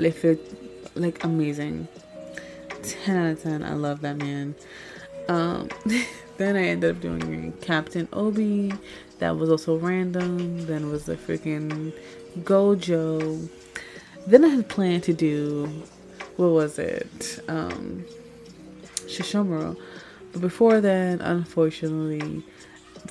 like 0.95 1.23
amazing. 1.23 1.87
10 2.83 3.17
out 3.17 3.31
of 3.31 3.43
10 3.43 3.63
I 3.63 3.73
love 3.73 4.01
that 4.01 4.17
man 4.17 4.55
um 5.31 5.69
Then 6.37 6.55
I 6.55 6.63
ended 6.69 6.95
up 6.95 7.01
doing 7.01 7.53
Captain 7.61 8.07
Obi. 8.13 8.73
That 9.19 9.37
was 9.37 9.51
also 9.51 9.77
random. 9.77 10.65
Then 10.65 10.89
was 10.89 11.05
the 11.05 11.15
freaking 11.15 11.93
Gojo. 12.39 13.47
Then 14.25 14.45
I 14.45 14.47
had 14.47 14.67
planned 14.67 15.03
to 15.03 15.13
do 15.13 15.83
what 16.37 16.49
was 16.49 16.79
it? 16.79 17.43
Um. 17.47 18.05
But 20.31 20.41
before 20.41 20.79
then, 20.79 21.21
unfortunately, 21.21 22.43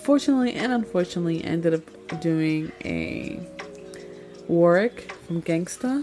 fortunately 0.02 0.54
and 0.54 0.72
unfortunately, 0.72 1.44
ended 1.44 1.74
up 1.74 2.20
doing 2.20 2.72
a 2.84 3.38
Worick 4.48 5.12
from 5.26 5.42
Gangsta 5.42 6.02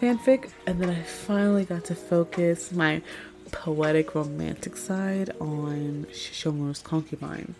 fanfic, 0.00 0.50
and 0.66 0.80
then 0.80 0.90
I 0.90 1.02
finally 1.02 1.64
got 1.64 1.84
to 1.86 1.94
focus 1.94 2.72
my 2.72 3.00
poetic 3.54 4.14
romantic 4.16 4.76
side 4.76 5.30
on 5.40 6.06
Sesshomaru's 6.10 6.82
concubine. 6.82 7.54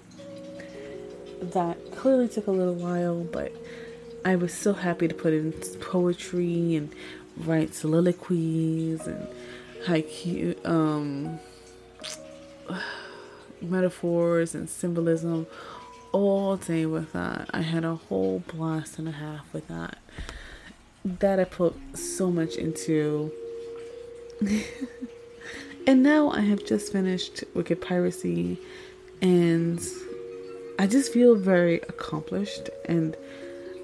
That 1.40 1.78
clearly 1.92 2.28
took 2.28 2.48
a 2.48 2.50
little 2.50 2.74
while, 2.74 3.22
but 3.22 3.52
I 4.24 4.36
was 4.36 4.52
so 4.52 4.72
happy 4.72 5.06
to 5.08 5.14
put 5.14 5.32
in 5.32 5.52
poetry 5.80 6.74
and 6.74 6.92
write 7.36 7.74
soliloquies 7.74 9.06
and 9.06 9.26
haiku, 9.86 10.66
um, 10.66 11.38
metaphors 13.62 14.54
and 14.54 14.68
symbolism 14.68 15.46
all 16.12 16.56
day 16.56 16.86
with 16.86 17.12
that. 17.12 17.48
I 17.54 17.60
had 17.60 17.84
a 17.84 17.94
whole 17.94 18.42
blast 18.48 18.98
and 18.98 19.08
a 19.08 19.12
half 19.12 19.52
with 19.52 19.68
that. 19.68 19.98
That 21.04 21.38
I 21.38 21.44
put 21.44 21.76
so 21.96 22.30
much 22.30 22.56
into. 22.56 23.30
And 25.86 26.02
now 26.02 26.30
I 26.30 26.40
have 26.40 26.64
just 26.64 26.92
finished 26.92 27.44
Wicked 27.52 27.80
Piracy 27.80 28.58
and 29.20 29.80
I 30.78 30.86
just 30.86 31.12
feel 31.12 31.36
very 31.36 31.76
accomplished 31.76 32.70
and 32.86 33.16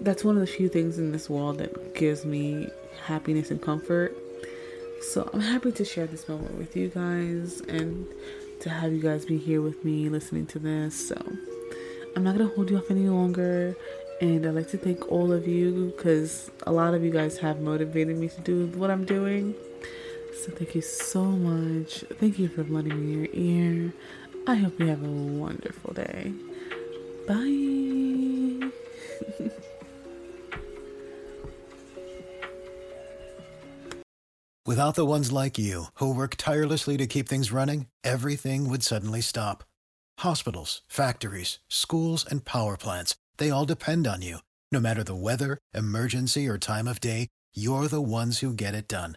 that's 0.01 0.25
one 0.25 0.37
of 0.37 0.41
the 0.41 0.47
few 0.47 0.69
things 0.69 0.99
in 0.99 1.13
this 1.13 1.29
world 1.29 1.59
that 1.59 1.95
gives 1.95 2.25
me 2.25 2.69
happiness 3.05 3.51
and 3.51 3.61
comfort. 3.61 4.17
So 5.03 5.29
I'm 5.33 5.41
happy 5.41 5.73
to 5.73 5.85
share 5.85 6.07
this 6.07 6.27
moment 6.27 6.57
with 6.57 6.75
you 6.75 6.89
guys 6.89 7.61
and 7.69 8.07
to 8.61 8.71
have 8.71 8.93
you 8.93 9.01
guys 9.01 9.27
be 9.27 9.37
here 9.37 9.61
with 9.61 9.85
me 9.85 10.09
listening 10.09 10.47
to 10.47 10.59
this. 10.59 11.09
So 11.09 11.17
I'm 12.17 12.25
not 12.25 12.37
gonna 12.37 12.51
hold 12.55 12.71
you 12.71 12.79
off 12.79 12.91
any 12.91 13.09
longer. 13.09 13.77
And 14.23 14.45
I'd 14.47 14.55
like 14.55 14.69
to 14.71 14.79
thank 14.79 15.11
all 15.11 15.33
of 15.33 15.47
you 15.49 15.93
because 15.97 16.51
a 16.67 16.73
lot 16.73 16.93
of 16.95 17.03
you 17.03 17.11
guys 17.11 17.39
have 17.39 17.61
motivated 17.61 18.19
me 18.19 18.29
to 18.29 18.41
do 18.41 18.67
what 18.79 18.91
I'm 18.91 19.05
doing. 19.05 19.55
So 20.41 20.51
thank 20.53 20.75
you 20.75 20.81
so 20.81 21.25
much. 21.25 22.03
Thank 22.15 22.39
you 22.39 22.49
for 22.49 22.65
letting 22.65 22.99
me 22.99 23.13
your 23.13 23.29
ear. 23.35 23.93
I 24.47 24.55
hope 24.55 24.81
you 24.81 24.87
have 24.87 25.03
a 25.03 25.07
wonderful 25.07 25.93
day. 25.93 26.33
Bye. 27.29 28.71
Without 34.65 34.95
the 34.95 35.05
ones 35.05 35.31
like 35.31 35.59
you, 35.59 35.87
who 35.97 36.15
work 36.15 36.37
tirelessly 36.37 36.97
to 36.97 37.07
keep 37.07 37.29
things 37.29 37.53
running, 37.53 37.89
everything 38.03 38.71
would 38.71 38.83
suddenly 38.83 39.21
stop. 39.21 39.65
Hospitals, 40.21 40.81
factories, 40.89 41.59
schools, 41.69 42.25
and 42.25 42.47
power 42.47 42.79
plants, 42.79 43.15
they 43.37 43.51
all 43.51 43.67
depend 43.67 44.07
on 44.07 44.23
you. 44.23 44.39
No 44.73 44.81
matter 44.81 45.05
the 45.05 45.15
weather, 45.15 45.59
emergency, 45.75 46.49
or 46.49 46.57
time 46.57 46.89
of 46.89 46.99
day, 46.99 47.29
you're 47.53 47.89
the 47.89 48.01
ones 48.01 48.39
who 48.39 48.55
get 48.55 48.75
it 48.75 48.89
done. 48.89 49.17